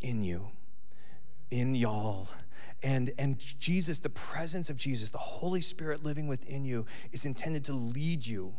in 0.00 0.24
you, 0.24 0.48
in 1.52 1.76
y'all. 1.76 2.26
And, 2.82 3.12
and 3.18 3.38
Jesus, 3.38 4.00
the 4.00 4.10
presence 4.10 4.68
of 4.68 4.76
Jesus, 4.76 5.10
the 5.10 5.18
Holy 5.18 5.60
Spirit 5.60 6.02
living 6.02 6.26
within 6.26 6.64
you, 6.64 6.86
is 7.12 7.24
intended 7.24 7.62
to 7.66 7.72
lead 7.72 8.26
you 8.26 8.56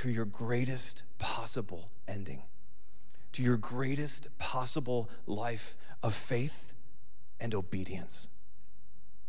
to 0.00 0.08
your 0.08 0.24
greatest 0.24 1.02
possible 1.18 1.90
ending, 2.08 2.42
to 3.32 3.42
your 3.42 3.58
greatest 3.58 4.28
possible 4.38 5.10
life 5.26 5.76
of 6.02 6.14
faith 6.14 6.72
and 7.38 7.54
obedience. 7.54 8.28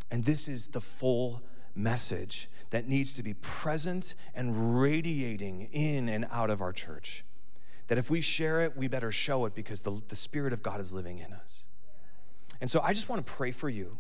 And 0.10 0.24
this 0.24 0.48
is 0.48 0.68
the 0.68 0.80
full 0.80 1.42
message 1.76 2.50
that 2.70 2.88
needs 2.88 3.14
to 3.16 3.24
be 3.24 3.34
present 3.34 4.16
and 4.34 4.82
radiating 4.82 5.68
in 5.74 6.08
and 6.08 6.26
out 6.32 6.50
of 6.50 6.62
our 6.62 6.72
church. 6.72 7.26
That 7.90 7.98
if 7.98 8.10
we 8.10 8.22
share 8.22 8.62
it, 8.62 8.78
we 8.78 8.88
better 8.88 9.12
show 9.12 9.46
it 9.48 9.54
because 9.54 9.82
the, 9.82 10.02
the 10.08 10.16
Spirit 10.16 10.54
of 10.54 10.64
God 10.64 10.80
is 10.80 10.94
living 10.94 11.20
in 11.20 11.34
us. 11.34 11.66
And 12.62 12.70
so 12.70 12.80
I 12.80 12.94
just 12.94 13.10
want 13.10 13.26
to 13.26 13.30
pray 13.30 13.52
for 13.52 13.68
you, 13.68 13.98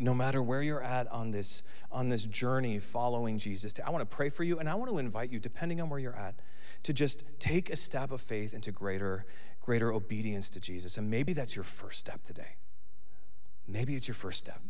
no 0.00 0.14
matter 0.14 0.42
where 0.42 0.62
you're 0.62 0.82
at 0.82 1.10
on 1.12 1.30
this, 1.30 1.62
on 1.90 2.08
this 2.08 2.24
journey 2.24 2.78
following 2.78 3.38
Jesus. 3.38 3.72
I 3.84 3.90
want 3.90 4.08
to 4.08 4.16
pray 4.16 4.28
for 4.28 4.44
you 4.44 4.58
and 4.58 4.68
I 4.68 4.74
want 4.74 4.90
to 4.90 4.98
invite 4.98 5.30
you, 5.30 5.38
depending 5.38 5.80
on 5.80 5.88
where 5.88 6.00
you're 6.00 6.16
at, 6.16 6.36
to 6.84 6.92
just 6.92 7.24
take 7.38 7.70
a 7.70 7.76
step 7.76 8.10
of 8.10 8.20
faith 8.20 8.54
into 8.54 8.72
greater, 8.72 9.26
greater 9.60 9.92
obedience 9.92 10.50
to 10.50 10.60
Jesus. 10.60 10.96
And 10.96 11.10
maybe 11.10 11.32
that's 11.32 11.56
your 11.56 11.64
first 11.64 11.98
step 11.98 12.22
today. 12.22 12.56
Maybe 13.66 13.96
it's 13.96 14.08
your 14.08 14.14
first 14.14 14.38
step. 14.38 14.60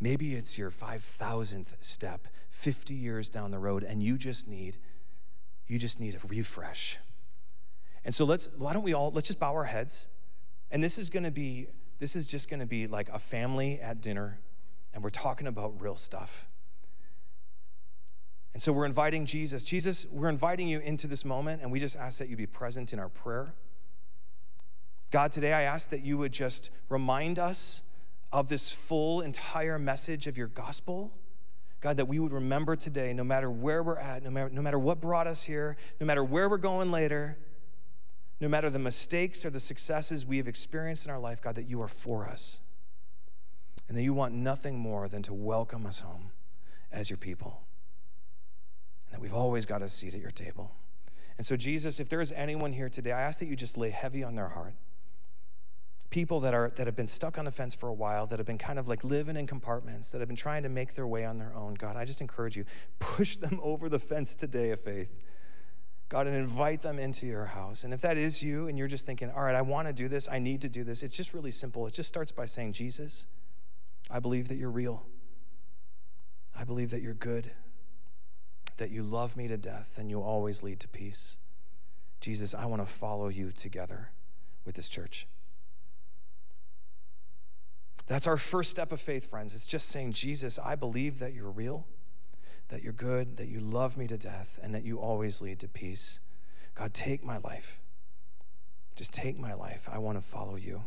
Maybe 0.00 0.34
it's 0.34 0.56
your 0.58 0.70
5,000th 0.70 1.82
step 1.82 2.28
50 2.48 2.94
years 2.94 3.28
down 3.28 3.50
the 3.50 3.58
road 3.58 3.84
and 3.84 4.02
you 4.02 4.18
just 4.18 4.48
need 4.48 4.78
you 5.66 5.78
just 5.78 6.00
need 6.00 6.16
a 6.16 6.26
refresh. 6.26 6.98
And 8.04 8.12
so 8.12 8.24
let's 8.24 8.48
why 8.56 8.72
don't 8.72 8.82
we 8.82 8.92
all 8.92 9.12
let's 9.12 9.28
just 9.28 9.38
bow 9.38 9.52
our 9.52 9.64
heads. 9.64 10.08
And 10.70 10.82
this 10.82 10.98
is 10.98 11.10
going 11.10 11.24
to 11.24 11.30
be 11.30 11.68
this 12.00 12.16
is 12.16 12.26
just 12.26 12.48
going 12.48 12.60
to 12.60 12.66
be 12.66 12.86
like 12.86 13.08
a 13.10 13.18
family 13.18 13.78
at 13.80 14.00
dinner 14.00 14.40
and 14.92 15.04
we're 15.04 15.10
talking 15.10 15.46
about 15.46 15.80
real 15.80 15.94
stuff. 15.94 16.48
And 18.52 18.60
so 18.60 18.72
we're 18.72 18.86
inviting 18.86 19.26
Jesus. 19.26 19.62
Jesus, 19.62 20.06
we're 20.10 20.30
inviting 20.30 20.66
you 20.66 20.80
into 20.80 21.06
this 21.06 21.24
moment 21.24 21.62
and 21.62 21.70
we 21.70 21.78
just 21.78 21.96
ask 21.96 22.18
that 22.18 22.28
you 22.28 22.36
be 22.36 22.46
present 22.46 22.92
in 22.92 22.98
our 22.98 23.08
prayer. 23.08 23.54
God, 25.12 25.30
today 25.30 25.52
I 25.52 25.62
ask 25.62 25.90
that 25.90 26.02
you 26.02 26.18
would 26.18 26.32
just 26.32 26.70
remind 26.88 27.38
us 27.38 27.84
of 28.32 28.48
this 28.48 28.70
full, 28.72 29.20
entire 29.20 29.78
message 29.78 30.26
of 30.26 30.36
your 30.36 30.48
gospel. 30.48 31.12
God, 31.80 31.96
that 31.98 32.06
we 32.06 32.18
would 32.18 32.32
remember 32.32 32.76
today, 32.76 33.12
no 33.12 33.24
matter 33.24 33.50
where 33.50 33.82
we're 33.82 33.98
at, 33.98 34.22
no 34.22 34.30
matter, 34.30 34.50
no 34.50 34.62
matter 34.62 34.78
what 34.78 35.00
brought 35.00 35.26
us 35.26 35.42
here, 35.42 35.76
no 36.00 36.06
matter 36.06 36.22
where 36.22 36.48
we're 36.48 36.58
going 36.58 36.90
later, 36.90 37.38
no 38.40 38.48
matter 38.48 38.70
the 38.70 38.78
mistakes 38.78 39.44
or 39.44 39.50
the 39.50 39.60
successes 39.60 40.24
we 40.24 40.38
have 40.38 40.48
experienced 40.48 41.04
in 41.04 41.12
our 41.12 41.18
life, 41.18 41.42
God, 41.42 41.56
that 41.56 41.68
you 41.68 41.80
are 41.82 41.88
for 41.88 42.26
us. 42.26 42.60
And 43.88 43.98
that 43.98 44.02
you 44.02 44.14
want 44.14 44.34
nothing 44.34 44.78
more 44.78 45.08
than 45.08 45.22
to 45.24 45.34
welcome 45.34 45.84
us 45.84 46.00
home 46.00 46.30
as 46.92 47.10
your 47.10 47.16
people. 47.16 47.62
And 49.06 49.14
that 49.14 49.20
we've 49.20 49.34
always 49.34 49.66
got 49.66 49.82
a 49.82 49.88
seat 49.88 50.14
at 50.14 50.20
your 50.20 50.30
table. 50.30 50.70
And 51.36 51.44
so, 51.44 51.56
Jesus, 51.56 51.98
if 51.98 52.08
there 52.08 52.20
is 52.20 52.32
anyone 52.32 52.72
here 52.72 52.88
today, 52.88 53.12
I 53.12 53.20
ask 53.22 53.40
that 53.40 53.46
you 53.46 53.56
just 53.56 53.76
lay 53.76 53.90
heavy 53.90 54.22
on 54.22 54.36
their 54.36 54.48
heart 54.48 54.74
people 56.10 56.40
that 56.40 56.52
are 56.52 56.70
that 56.70 56.86
have 56.86 56.96
been 56.96 57.06
stuck 57.06 57.38
on 57.38 57.44
the 57.44 57.50
fence 57.50 57.74
for 57.74 57.88
a 57.88 57.94
while 57.94 58.26
that 58.26 58.38
have 58.38 58.46
been 58.46 58.58
kind 58.58 58.78
of 58.78 58.88
like 58.88 59.04
living 59.04 59.36
in 59.36 59.46
compartments 59.46 60.10
that 60.10 60.18
have 60.18 60.28
been 60.28 60.36
trying 60.36 60.62
to 60.64 60.68
make 60.68 60.94
their 60.94 61.06
way 61.06 61.24
on 61.24 61.38
their 61.38 61.54
own 61.54 61.74
god 61.74 61.96
i 61.96 62.04
just 62.04 62.20
encourage 62.20 62.56
you 62.56 62.64
push 62.98 63.36
them 63.36 63.60
over 63.62 63.88
the 63.88 63.98
fence 63.98 64.34
today 64.34 64.70
of 64.70 64.80
faith 64.80 65.14
god 66.10 66.26
and 66.26 66.36
invite 66.36 66.82
them 66.82 66.98
into 66.98 67.24
your 67.24 67.46
house. 67.46 67.84
And 67.84 67.94
if 67.94 68.02
that 68.02 68.18
is 68.18 68.42
you 68.42 68.68
and 68.68 68.76
you're 68.76 68.88
just 68.88 69.06
thinking 69.06 69.30
all 69.30 69.42
right 69.42 69.54
i 69.54 69.62
want 69.62 69.88
to 69.88 69.94
do 69.94 70.08
this 70.08 70.28
i 70.30 70.38
need 70.38 70.60
to 70.60 70.68
do 70.68 70.84
this 70.84 71.02
it's 71.02 71.16
just 71.16 71.32
really 71.32 71.50
simple. 71.50 71.86
It 71.86 71.94
just 71.94 72.08
starts 72.08 72.30
by 72.30 72.44
saying 72.44 72.74
jesus 72.74 73.26
i 74.10 74.20
believe 74.20 74.48
that 74.48 74.56
you're 74.56 74.70
real. 74.70 75.06
I 76.58 76.64
believe 76.64 76.90
that 76.90 77.00
you're 77.00 77.14
good 77.14 77.50
that 78.76 78.90
you 78.90 79.02
love 79.02 79.36
me 79.36 79.46
to 79.48 79.56
death 79.56 79.96
and 79.98 80.10
you 80.10 80.20
always 80.20 80.62
lead 80.62 80.80
to 80.80 80.88
peace. 80.88 81.38
Jesus 82.20 82.54
i 82.54 82.66
want 82.66 82.82
to 82.82 82.88
follow 82.88 83.28
you 83.28 83.52
together 83.52 84.10
with 84.66 84.74
this 84.74 84.88
church. 84.88 85.26
That's 88.10 88.26
our 88.26 88.36
first 88.36 88.72
step 88.72 88.90
of 88.90 89.00
faith, 89.00 89.30
friends. 89.30 89.54
It's 89.54 89.66
just 89.66 89.88
saying, 89.88 90.14
Jesus, 90.14 90.58
I 90.58 90.74
believe 90.74 91.20
that 91.20 91.32
you're 91.32 91.48
real, 91.48 91.86
that 92.70 92.82
you're 92.82 92.92
good, 92.92 93.36
that 93.36 93.48
you 93.48 93.60
love 93.60 93.96
me 93.96 94.06
to 94.06 94.16
death, 94.16 94.58
and 94.62 94.74
that 94.74 94.84
you 94.84 94.98
always 94.98 95.42
lead 95.42 95.58
to 95.60 95.68
peace. 95.68 96.20
God, 96.74 96.94
take 96.94 97.24
my 97.24 97.38
life. 97.38 97.80
Just 98.96 99.12
take 99.12 99.38
my 99.38 99.54
life. 99.54 99.88
I 99.90 99.98
want 99.98 100.18
to 100.18 100.22
follow 100.22 100.56
you. 100.56 100.84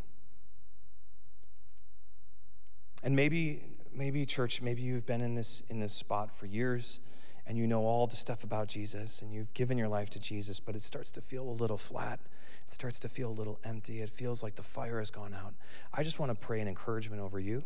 And 3.03 3.15
maybe, 3.15 3.61
maybe, 3.93 4.25
church, 4.25 4.61
maybe 4.61 4.81
you've 4.81 5.05
been 5.05 5.21
in 5.21 5.36
this 5.36 5.61
in 5.69 5.79
this 5.79 5.93
spot 5.93 6.36
for 6.36 6.45
years 6.45 6.99
and 7.45 7.57
you 7.57 7.67
know 7.67 7.81
all 7.81 8.07
the 8.07 8.15
stuff 8.15 8.43
about 8.43 8.67
Jesus 8.67 9.21
and 9.21 9.34
you've 9.34 9.53
given 9.53 9.77
your 9.77 9.89
life 9.89 10.09
to 10.11 10.19
Jesus, 10.19 10.59
but 10.59 10.75
it 10.75 10.81
starts 10.81 11.11
to 11.13 11.21
feel 11.21 11.43
a 11.43 11.51
little 11.51 11.77
flat. 11.77 12.19
It 12.65 12.71
starts 12.71 12.99
to 13.01 13.09
feel 13.09 13.29
a 13.29 13.34
little 13.34 13.59
empty. 13.63 14.01
It 14.01 14.09
feels 14.09 14.41
like 14.41 14.55
the 14.55 14.63
fire 14.63 14.99
has 14.99 15.11
gone 15.11 15.34
out. 15.34 15.53
I 15.93 16.03
just 16.03 16.19
want 16.19 16.31
to 16.31 16.36
pray 16.36 16.61
an 16.61 16.67
encouragement 16.67 17.21
over 17.21 17.39
you. 17.39 17.63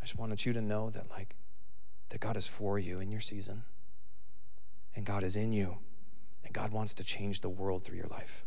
I 0.00 0.04
just 0.04 0.18
wanted 0.18 0.44
you 0.46 0.54
to 0.54 0.62
know 0.62 0.88
that, 0.90 1.10
like, 1.10 1.34
that 2.10 2.20
God 2.20 2.36
is 2.36 2.46
for 2.46 2.78
you 2.78 3.00
in 3.00 3.10
your 3.10 3.20
season, 3.20 3.64
and 4.94 5.04
God 5.04 5.22
is 5.22 5.36
in 5.36 5.52
you, 5.52 5.78
and 6.44 6.54
God 6.54 6.72
wants 6.72 6.94
to 6.94 7.04
change 7.04 7.40
the 7.40 7.48
world 7.48 7.82
through 7.82 7.98
your 7.98 8.08
life, 8.08 8.44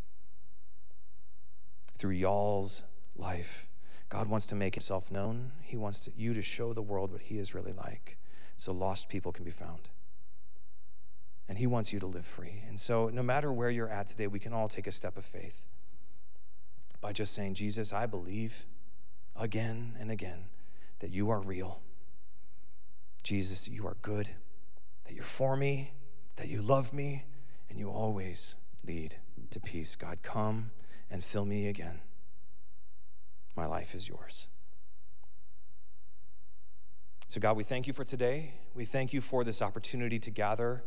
through 1.98 2.12
y'all's 2.12 2.84
life. 3.16 3.68
God 4.10 4.28
wants 4.28 4.46
to 4.48 4.56
make 4.56 4.76
himself 4.76 5.12
known. 5.12 5.52
He 5.62 5.78
wants 5.78 6.02
to, 6.02 6.12
you 6.18 6.34
to 6.34 6.42
show 6.42 6.74
the 6.74 6.82
world 6.82 7.12
what 7.12 7.22
he 7.22 7.38
is 7.38 7.56
really 7.56 7.72
like 7.72 8.18
so 8.62 8.72
lost 8.72 9.10
people 9.10 9.32
can 9.32 9.44
be 9.44 9.50
found. 9.50 9.90
And 11.50 11.58
He 11.58 11.66
wants 11.66 11.92
you 11.92 12.00
to 12.00 12.06
live 12.06 12.26
free. 12.26 12.62
And 12.68 12.80
so, 12.80 13.10
no 13.10 13.24
matter 13.24 13.52
where 13.52 13.72
you're 13.72 13.90
at 13.90 14.06
today, 14.06 14.28
we 14.28 14.38
can 14.38 14.54
all 14.54 14.68
take 14.68 14.86
a 14.86 14.92
step 14.92 15.18
of 15.18 15.26
faith 15.26 15.66
by 17.02 17.12
just 17.12 17.34
saying, 17.34 17.56
Jesus, 17.56 17.92
I 17.92 18.06
believe 18.06 18.66
again 19.36 19.98
and 20.00 20.12
again 20.12 20.46
that 21.00 21.10
you 21.10 21.32
are 21.32 21.40
real. 21.40 21.82
Jesus, 23.24 23.68
you 23.68 23.86
are 23.86 23.98
good, 24.02 24.30
that 25.06 25.14
you're 25.14 25.24
for 25.24 25.56
me, 25.56 25.94
that 26.38 26.48
you 26.48 26.62
love 26.62 26.94
me, 26.94 27.26
and 27.70 27.80
you 27.80 27.90
always 27.90 28.56
lead 28.86 29.18
to 29.52 29.60
peace. 29.60 29.96
God, 29.96 30.20
come 30.24 30.72
and 31.10 31.24
fill 31.24 31.46
me 31.46 31.68
again. 31.68 32.00
My 33.56 33.66
life 33.66 33.94
is 33.94 34.10
yours. 34.10 34.50
So, 37.28 37.40
God, 37.40 37.56
we 37.56 37.64
thank 37.64 37.88
you 37.88 37.94
for 37.94 38.04
today. 38.04 38.56
We 38.74 38.86
thank 38.86 39.14
you 39.14 39.22
for 39.22 39.44
this 39.44 39.62
opportunity 39.62 40.20
to 40.20 40.32
gather, 40.32 40.84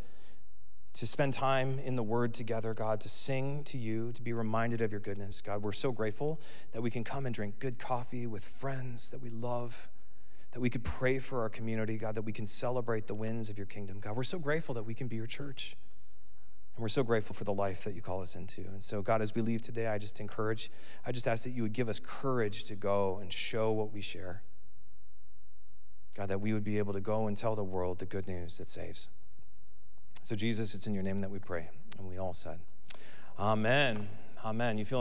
to 0.94 1.06
spend 1.06 1.32
time 1.32 1.78
in 1.78 1.96
the 1.96 2.02
Word 2.02 2.34
together, 2.34 2.74
God, 2.74 3.00
to 3.02 3.08
sing 3.08 3.64
to 3.64 3.78
you, 3.78 4.12
to 4.12 4.22
be 4.22 4.32
reminded 4.32 4.82
of 4.82 4.90
your 4.90 5.00
goodness. 5.00 5.40
God, 5.40 5.62
we're 5.62 5.72
so 5.72 5.92
grateful 5.92 6.40
that 6.72 6.82
we 6.82 6.90
can 6.90 7.04
come 7.04 7.26
and 7.26 7.34
drink 7.34 7.58
good 7.60 7.78
coffee 7.78 8.26
with 8.26 8.44
friends 8.44 9.10
that 9.10 9.22
we 9.22 9.30
love, 9.30 9.88
that 10.54 10.60
we 10.60 10.70
could 10.70 10.84
pray 10.84 11.18
for 11.18 11.40
our 11.40 11.48
community, 11.48 11.98
God, 11.98 12.14
that 12.14 12.22
we 12.22 12.32
can 12.32 12.46
celebrate 12.46 13.08
the 13.08 13.14
wins 13.14 13.50
of 13.50 13.58
your 13.58 13.66
kingdom. 13.66 13.98
God, 13.98 14.16
we're 14.16 14.22
so 14.22 14.38
grateful 14.38 14.76
that 14.76 14.84
we 14.84 14.94
can 14.94 15.08
be 15.08 15.16
your 15.16 15.26
church. 15.26 15.76
And 16.76 16.82
we're 16.82 16.88
so 16.88 17.02
grateful 17.02 17.34
for 17.34 17.42
the 17.42 17.52
life 17.52 17.82
that 17.84 17.94
you 17.94 18.00
call 18.00 18.22
us 18.22 18.36
into. 18.36 18.60
And 18.60 18.80
so, 18.80 19.02
God, 19.02 19.20
as 19.20 19.34
we 19.34 19.42
leave 19.42 19.62
today, 19.62 19.88
I 19.88 19.98
just 19.98 20.20
encourage, 20.20 20.70
I 21.04 21.10
just 21.10 21.26
ask 21.26 21.42
that 21.42 21.50
you 21.50 21.62
would 21.62 21.72
give 21.72 21.88
us 21.88 21.98
courage 21.98 22.64
to 22.64 22.76
go 22.76 23.18
and 23.20 23.32
show 23.32 23.72
what 23.72 23.92
we 23.92 24.00
share. 24.00 24.42
God, 26.16 26.28
that 26.28 26.40
we 26.40 26.52
would 26.52 26.62
be 26.62 26.78
able 26.78 26.92
to 26.92 27.00
go 27.00 27.26
and 27.26 27.36
tell 27.36 27.56
the 27.56 27.64
world 27.64 27.98
the 27.98 28.06
good 28.06 28.28
news 28.28 28.58
that 28.58 28.68
saves. 28.68 29.08
So, 30.22 30.36
Jesus, 30.36 30.72
it's 30.72 30.86
in 30.86 30.94
your 30.94 31.02
name 31.02 31.18
that 31.18 31.30
we 31.30 31.40
pray. 31.40 31.68
And 31.98 32.08
we 32.08 32.18
all 32.18 32.32
said, 32.32 32.60
Amen. 33.40 34.08
Amen. 34.44 34.78
You 34.78 34.84
feel 34.84 34.92